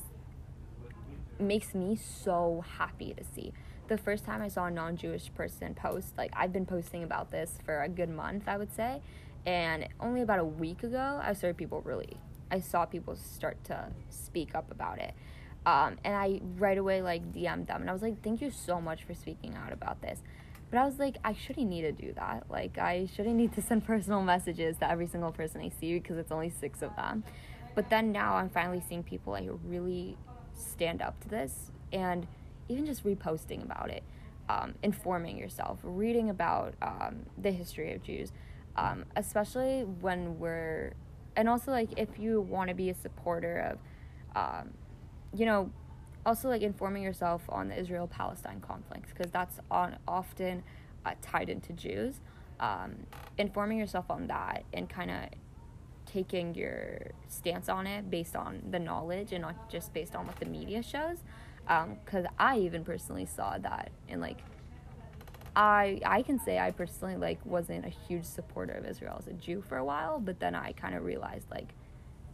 makes 1.40 1.74
me 1.74 1.96
so 1.96 2.64
happy 2.78 3.12
to 3.14 3.24
see. 3.34 3.52
The 3.86 3.98
first 3.98 4.24
time 4.24 4.40
I 4.40 4.48
saw 4.48 4.66
a 4.66 4.70
non-Jewish 4.70 5.32
person 5.34 5.74
post, 5.74 6.16
like 6.16 6.32
I've 6.34 6.52
been 6.52 6.64
posting 6.64 7.02
about 7.02 7.30
this 7.30 7.58
for 7.64 7.82
a 7.82 7.88
good 7.88 8.08
month, 8.08 8.44
I 8.46 8.56
would 8.56 8.74
say, 8.74 9.02
and 9.44 9.86
only 10.00 10.22
about 10.22 10.38
a 10.38 10.44
week 10.44 10.82
ago, 10.82 11.20
I 11.22 11.34
started 11.34 11.58
people 11.58 11.82
really, 11.82 12.16
I 12.50 12.60
saw 12.60 12.86
people 12.86 13.14
start 13.14 13.62
to 13.64 13.88
speak 14.08 14.54
up 14.54 14.70
about 14.70 14.98
it, 14.98 15.12
um, 15.66 15.98
and 16.02 16.14
I 16.14 16.40
right 16.56 16.78
away 16.78 17.02
like 17.02 17.30
DM'd 17.32 17.66
them, 17.66 17.82
and 17.82 17.90
I 17.90 17.92
was 17.92 18.00
like, 18.00 18.22
thank 18.22 18.40
you 18.40 18.50
so 18.50 18.80
much 18.80 19.04
for 19.04 19.12
speaking 19.12 19.54
out 19.54 19.72
about 19.72 20.00
this. 20.00 20.20
But 20.70 20.78
I 20.78 20.86
was 20.86 20.98
like, 20.98 21.18
I 21.22 21.34
shouldn't 21.34 21.68
need 21.68 21.82
to 21.82 21.92
do 21.92 22.12
that. 22.14 22.46
Like, 22.50 22.78
I 22.78 23.06
shouldn't 23.14 23.36
need 23.36 23.52
to 23.52 23.62
send 23.62 23.84
personal 23.86 24.22
messages 24.22 24.76
to 24.78 24.90
every 24.90 25.06
single 25.06 25.30
person 25.30 25.60
I 25.60 25.68
see 25.68 25.98
because 25.98 26.16
it's 26.16 26.32
only 26.32 26.50
six 26.50 26.82
of 26.82 26.96
them. 26.96 27.22
But 27.74 27.90
then 27.90 28.12
now 28.12 28.36
I'm 28.36 28.48
finally 28.48 28.82
seeing 28.88 29.02
people 29.02 29.34
like 29.34 29.48
really 29.64 30.16
stand 30.54 31.02
up 31.02 31.20
to 31.20 31.28
this 31.28 31.70
and 31.92 32.26
even 32.68 32.86
just 32.86 33.04
reposting 33.04 33.62
about 33.62 33.90
it, 33.90 34.02
um, 34.48 34.74
informing 34.82 35.36
yourself, 35.38 35.78
reading 35.82 36.30
about 36.30 36.74
um, 36.82 37.26
the 37.38 37.50
history 37.50 37.92
of 37.92 38.02
Jews, 38.02 38.32
um, 38.76 39.04
especially 39.16 39.82
when 39.82 40.38
we're, 40.38 40.94
and 41.36 41.48
also 41.48 41.70
like 41.70 41.90
if 41.96 42.18
you 42.18 42.40
want 42.40 42.68
to 42.68 42.74
be 42.74 42.90
a 42.90 42.94
supporter 42.94 43.78
of, 44.34 44.36
um, 44.36 44.70
you 45.34 45.46
know, 45.46 45.70
also 46.26 46.48
like 46.48 46.62
informing 46.62 47.02
yourself 47.02 47.42
on 47.48 47.68
the 47.68 47.78
Israel 47.78 48.06
Palestine 48.06 48.60
conflict 48.60 49.08
because 49.08 49.30
that's 49.30 49.58
on 49.70 49.96
often 50.08 50.62
uh, 51.04 51.12
tied 51.20 51.48
into 51.48 51.72
Jews. 51.72 52.20
Um, 52.60 52.94
informing 53.36 53.78
yourself 53.78 54.06
on 54.10 54.28
that 54.28 54.64
and 54.72 54.88
kind 54.88 55.10
of 55.10 55.28
taking 56.06 56.54
your 56.54 56.98
stance 57.26 57.68
on 57.68 57.86
it 57.86 58.08
based 58.10 58.36
on 58.36 58.62
the 58.70 58.78
knowledge 58.78 59.32
and 59.32 59.42
not 59.42 59.68
just 59.68 59.92
based 59.92 60.14
on 60.14 60.26
what 60.26 60.36
the 60.36 60.46
media 60.46 60.82
shows. 60.82 61.18
Because 61.66 62.26
I 62.38 62.58
even 62.58 62.84
personally 62.84 63.26
saw 63.26 63.58
that 63.58 63.90
and 64.08 64.20
like 64.20 64.38
I 65.56 66.00
I 66.04 66.22
can 66.22 66.38
say 66.38 66.58
I 66.58 66.70
personally 66.70 67.16
like 67.16 67.44
wasn't 67.44 67.84
a 67.84 67.88
huge 67.88 68.24
supporter 68.24 68.74
of 68.74 68.84
Israel 68.86 69.16
as 69.18 69.28
a 69.28 69.32
Jew 69.32 69.62
for 69.68 69.78
a 69.78 69.84
while, 69.84 70.18
but 70.18 70.40
then 70.40 70.54
I 70.54 70.72
kind 70.72 70.94
of 70.94 71.04
realized 71.04 71.50
like 71.50 71.68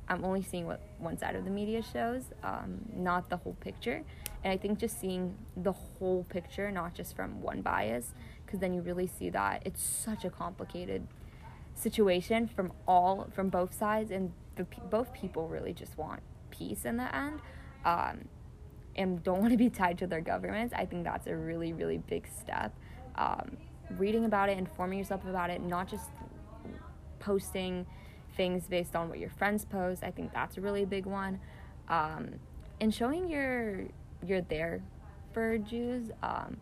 I'm 0.09 0.25
only 0.25 0.43
seeing 0.43 0.66
what 0.66 0.81
one 0.99 1.16
side 1.16 1.37
of 1.37 1.45
the 1.45 1.51
media 1.51 1.83
shows, 1.83 2.25
um, 2.43 2.81
not 2.93 3.31
the 3.31 3.37
whole 3.37 3.57
picture. 3.61 4.03
And 4.43 4.53
I 4.53 4.57
think 4.57 4.79
just 4.79 5.01
seeing 5.01 5.37
the 5.57 5.73
whole 5.73 6.25
picture, 6.29 6.71
not 6.73 6.95
just 6.95 7.14
from 7.14 7.40
one 7.40 7.62
bias, 7.62 8.12
because 8.45 8.59
then 8.59 8.75
you 8.75 8.83
really 8.83 9.07
see 9.07 9.31
that 9.31 9.62
it's 9.64 9.81
such 9.81 10.25
a 10.25 10.31
complicated 10.31 11.07
situation 11.75 12.49
from 12.49 12.73
all 12.88 13.29
from 13.35 13.51
both 13.51 13.73
sides, 13.73 14.11
and 14.11 14.33
the, 14.57 14.66
both 14.90 15.12
people 15.12 15.47
really 15.47 15.73
just 15.73 15.97
want 15.97 16.21
peace 16.51 16.85
in 16.85 16.97
the 16.97 17.14
end, 17.14 17.40
um, 17.85 18.25
and 18.96 19.22
don't 19.22 19.40
want 19.40 19.53
to 19.53 19.57
be 19.57 19.70
tied 19.70 19.98
to 19.98 20.07
their 20.07 20.20
governments. 20.20 20.74
I 20.76 20.87
think 20.87 21.05
that's 21.05 21.26
a 21.26 21.37
really 21.37 21.72
really 21.72 21.98
big 21.98 22.26
step. 22.26 22.74
Um, 23.16 23.57
reading 23.98 24.24
about 24.24 24.48
it, 24.48 24.59
informing 24.59 24.98
yourself 24.98 25.24
about 25.24 25.50
it, 25.50 25.62
not 25.62 25.88
just 25.88 26.11
posting 27.18 27.87
things 28.37 28.66
based 28.66 28.96
on 28.96 29.09
what 29.09 29.18
your 29.18 29.31
friends 29.31 29.64
post. 29.64 30.03
I 30.03 30.11
think 30.11 30.33
that's 30.33 30.57
a 30.57 30.61
really 30.61 30.85
big 30.85 31.07
one. 31.07 31.40
Um, 31.88 32.35
and 32.81 32.94
showing 32.94 33.29
you're 33.29 33.87
you're 34.26 34.42
there 34.42 34.83
for 35.33 35.59
Jews. 35.59 36.11
Um, 36.22 36.57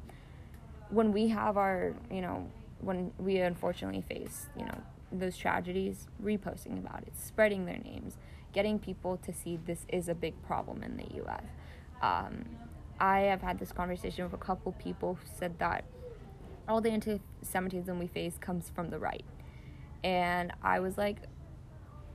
when 0.90 1.12
we 1.12 1.28
have 1.28 1.56
our, 1.56 1.94
you 2.10 2.20
know, 2.20 2.50
when 2.80 3.12
we 3.18 3.38
unfortunately 3.38 4.02
face, 4.02 4.46
you 4.56 4.64
know, 4.64 4.78
those 5.12 5.36
tragedies, 5.36 6.06
reposting 6.22 6.78
about 6.78 7.02
it, 7.02 7.12
spreading 7.18 7.66
their 7.66 7.78
names, 7.78 8.16
getting 8.52 8.78
people 8.78 9.16
to 9.18 9.32
see 9.32 9.58
this 9.66 9.86
is 9.88 10.08
a 10.08 10.14
big 10.14 10.40
problem 10.42 10.82
in 10.82 10.96
the 10.96 11.14
U.S. 11.16 11.44
Um, 12.02 12.44
I 13.00 13.20
have 13.20 13.42
had 13.42 13.58
this 13.58 13.72
conversation 13.72 14.24
with 14.24 14.34
a 14.34 14.44
couple 14.44 14.72
people 14.72 15.14
who 15.14 15.26
said 15.38 15.58
that 15.58 15.84
all 16.68 16.80
the 16.80 16.90
anti-Semitism 16.90 17.98
we 17.98 18.06
face 18.06 18.36
comes 18.40 18.70
from 18.74 18.90
the 18.90 18.98
right, 18.98 19.24
and 20.04 20.52
I 20.62 20.80
was 20.80 20.98
like, 20.98 21.18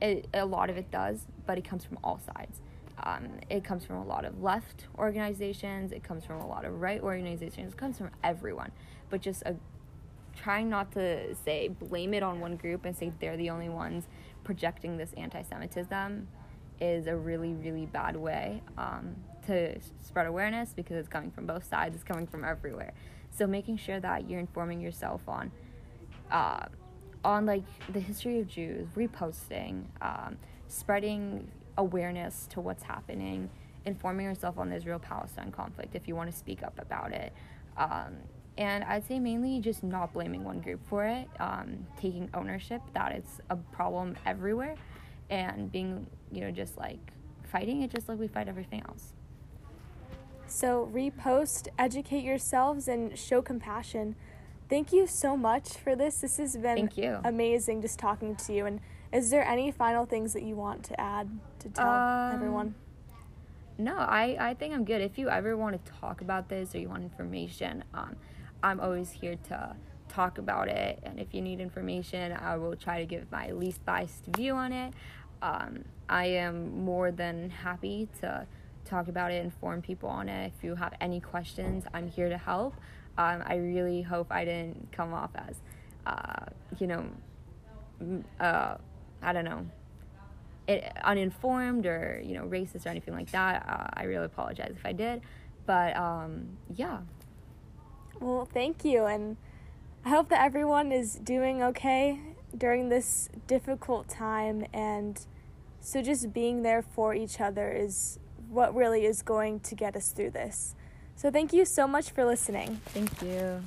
it, 0.00 0.28
a 0.34 0.44
lot 0.44 0.70
of 0.70 0.76
it 0.76 0.90
does, 0.90 1.26
but 1.46 1.58
it 1.58 1.64
comes 1.64 1.84
from 1.84 1.98
all 2.04 2.18
sides. 2.18 2.60
Um, 3.02 3.40
it 3.50 3.64
comes 3.64 3.84
from 3.84 3.96
a 3.96 4.04
lot 4.04 4.24
of 4.24 4.40
left 4.40 4.86
organizations. 4.98 5.90
It 5.90 6.04
comes 6.04 6.24
from 6.24 6.40
a 6.40 6.46
lot 6.46 6.64
of 6.64 6.80
right 6.80 7.02
organizations. 7.02 7.72
It 7.72 7.76
comes 7.76 7.98
from 7.98 8.10
everyone, 8.22 8.70
but 9.10 9.20
just 9.20 9.42
a, 9.42 9.56
trying 10.36 10.68
not 10.68 10.92
to 10.92 11.34
say 11.34 11.68
blame 11.68 12.14
it 12.14 12.22
on 12.22 12.40
one 12.40 12.56
group 12.56 12.84
and 12.84 12.96
say 12.96 13.12
they're 13.20 13.36
the 13.36 13.50
only 13.50 13.68
ones 13.68 14.08
projecting 14.42 14.96
this 14.96 15.12
anti-Semitism 15.16 16.28
is 16.80 17.06
a 17.06 17.16
really 17.16 17.54
really 17.54 17.86
bad 17.86 18.16
way 18.16 18.62
um, 18.76 19.14
to 19.46 19.78
spread 20.00 20.26
awareness 20.26 20.72
because 20.74 20.96
it's 20.96 21.08
coming 21.08 21.30
from 21.30 21.46
both 21.46 21.64
sides. 21.64 21.94
It's 21.94 22.04
coming 22.04 22.26
from 22.26 22.44
everywhere. 22.44 22.92
So 23.30 23.46
making 23.46 23.78
sure 23.78 24.00
that 24.00 24.28
you're 24.28 24.40
informing 24.40 24.80
yourself 24.80 25.22
on. 25.28 25.50
Uh, 26.30 26.66
on 27.24 27.46
like 27.46 27.62
the 27.92 28.00
history 28.00 28.38
of 28.38 28.46
Jews, 28.46 28.86
reposting, 28.96 29.84
um, 30.02 30.36
spreading 30.68 31.50
awareness 31.78 32.46
to 32.50 32.60
what's 32.60 32.82
happening, 32.82 33.48
informing 33.84 34.26
yourself 34.26 34.58
on 34.58 34.68
the 34.70 34.76
Israel 34.76 34.98
Palestine 34.98 35.50
conflict 35.50 35.94
if 35.94 36.06
you 36.06 36.14
want 36.14 36.30
to 36.30 36.36
speak 36.36 36.62
up 36.62 36.78
about 36.78 37.12
it. 37.12 37.32
Um, 37.76 38.16
and 38.56 38.84
I'd 38.84 39.06
say 39.06 39.18
mainly 39.18 39.60
just 39.60 39.82
not 39.82 40.12
blaming 40.12 40.44
one 40.44 40.60
group 40.60 40.80
for 40.88 41.04
it, 41.04 41.26
um, 41.40 41.86
taking 42.00 42.28
ownership 42.34 42.82
that 42.92 43.12
it's 43.12 43.40
a 43.50 43.56
problem 43.56 44.16
everywhere, 44.26 44.76
and 45.30 45.72
being, 45.72 46.06
you 46.30 46.42
know, 46.42 46.50
just 46.50 46.78
like 46.78 47.12
fighting 47.50 47.82
it 47.82 47.90
just 47.90 48.08
like 48.08 48.18
we 48.18 48.28
fight 48.28 48.48
everything 48.48 48.82
else. 48.88 49.12
So 50.54 50.88
repost, 50.94 51.66
educate 51.80 52.22
yourselves, 52.22 52.86
and 52.86 53.18
show 53.18 53.42
compassion. 53.42 54.14
Thank 54.70 54.92
you 54.92 55.08
so 55.08 55.36
much 55.36 55.70
for 55.70 55.96
this. 55.96 56.20
This 56.20 56.36
has 56.36 56.56
been 56.56 56.76
Thank 56.76 56.96
you. 56.96 57.18
amazing 57.24 57.82
just 57.82 57.98
talking 57.98 58.36
to 58.36 58.52
you. 58.52 58.66
And 58.66 58.78
is 59.12 59.30
there 59.30 59.44
any 59.44 59.72
final 59.72 60.06
things 60.06 60.32
that 60.32 60.44
you 60.44 60.54
want 60.54 60.84
to 60.84 61.00
add 61.00 61.28
to 61.58 61.68
tell 61.70 61.88
Um, 61.88 62.34
everyone? 62.36 62.74
No, 63.78 63.96
I, 63.96 64.36
I 64.38 64.54
think 64.54 64.72
I'm 64.74 64.84
good. 64.84 65.00
If 65.00 65.18
you 65.18 65.28
ever 65.28 65.56
want 65.56 65.84
to 65.84 65.92
talk 66.00 66.20
about 66.20 66.48
this 66.48 66.72
or 66.72 66.78
you 66.78 66.88
want 66.88 67.02
information, 67.02 67.82
um, 67.92 68.14
I'm 68.62 68.78
always 68.78 69.10
here 69.10 69.34
to 69.48 69.74
talk 70.08 70.38
about 70.38 70.68
it. 70.68 71.00
And 71.02 71.18
if 71.18 71.34
you 71.34 71.42
need 71.42 71.58
information, 71.58 72.30
I 72.30 72.56
will 72.58 72.76
try 72.76 73.00
to 73.00 73.06
give 73.06 73.28
my 73.32 73.50
least 73.50 73.84
biased 73.84 74.26
view 74.36 74.54
on 74.54 74.72
it. 74.72 74.94
Um, 75.42 75.84
I 76.08 76.26
am 76.26 76.84
more 76.84 77.10
than 77.10 77.50
happy 77.50 78.08
to 78.20 78.46
talk 78.84 79.08
about 79.08 79.32
it, 79.32 79.44
inform 79.44 79.82
people 79.82 80.08
on 80.08 80.28
it. 80.28 80.52
If 80.56 80.64
you 80.64 80.74
have 80.74 80.94
any 81.00 81.20
questions, 81.20 81.84
I'm 81.92 82.08
here 82.08 82.28
to 82.28 82.38
help. 82.38 82.74
Um, 83.16 83.42
I 83.46 83.56
really 83.56 84.02
hope 84.02 84.28
I 84.30 84.44
didn't 84.44 84.90
come 84.92 85.14
off 85.14 85.30
as 85.34 85.56
uh, 86.06 86.46
you 86.78 86.86
know, 86.86 87.06
uh, 88.40 88.76
I 89.22 89.32
don't 89.32 89.44
know, 89.44 89.66
it, 90.66 90.92
uninformed 91.02 91.86
or 91.86 92.22
you 92.24 92.34
know 92.34 92.44
racist 92.44 92.86
or 92.86 92.90
anything 92.90 93.14
like 93.14 93.30
that. 93.30 93.66
Uh, 93.68 93.88
I 93.94 94.04
really 94.04 94.26
apologize 94.26 94.72
if 94.76 94.84
I 94.84 94.92
did, 94.92 95.22
but 95.66 95.96
um, 95.96 96.46
yeah. 96.74 97.00
Well, 98.20 98.48
thank 98.52 98.84
you, 98.84 99.04
and 99.04 99.36
I 100.04 100.10
hope 100.10 100.28
that 100.28 100.44
everyone 100.44 100.92
is 100.92 101.16
doing 101.16 101.62
okay 101.62 102.20
during 102.56 102.88
this 102.88 103.28
difficult 103.46 104.08
time, 104.08 104.66
and 104.72 105.20
so 105.80 106.00
just 106.00 106.32
being 106.32 106.62
there 106.62 106.82
for 106.82 107.14
each 107.14 107.40
other 107.40 107.70
is 107.70 108.18
what 108.54 108.74
really 108.74 109.04
is 109.04 109.22
going 109.22 109.60
to 109.60 109.74
get 109.74 109.96
us 109.96 110.10
through 110.10 110.30
this. 110.30 110.74
So, 111.16 111.30
thank 111.30 111.52
you 111.52 111.64
so 111.64 111.86
much 111.86 112.10
for 112.10 112.24
listening. 112.24 112.80
Thank 112.86 113.22
you. 113.22 113.62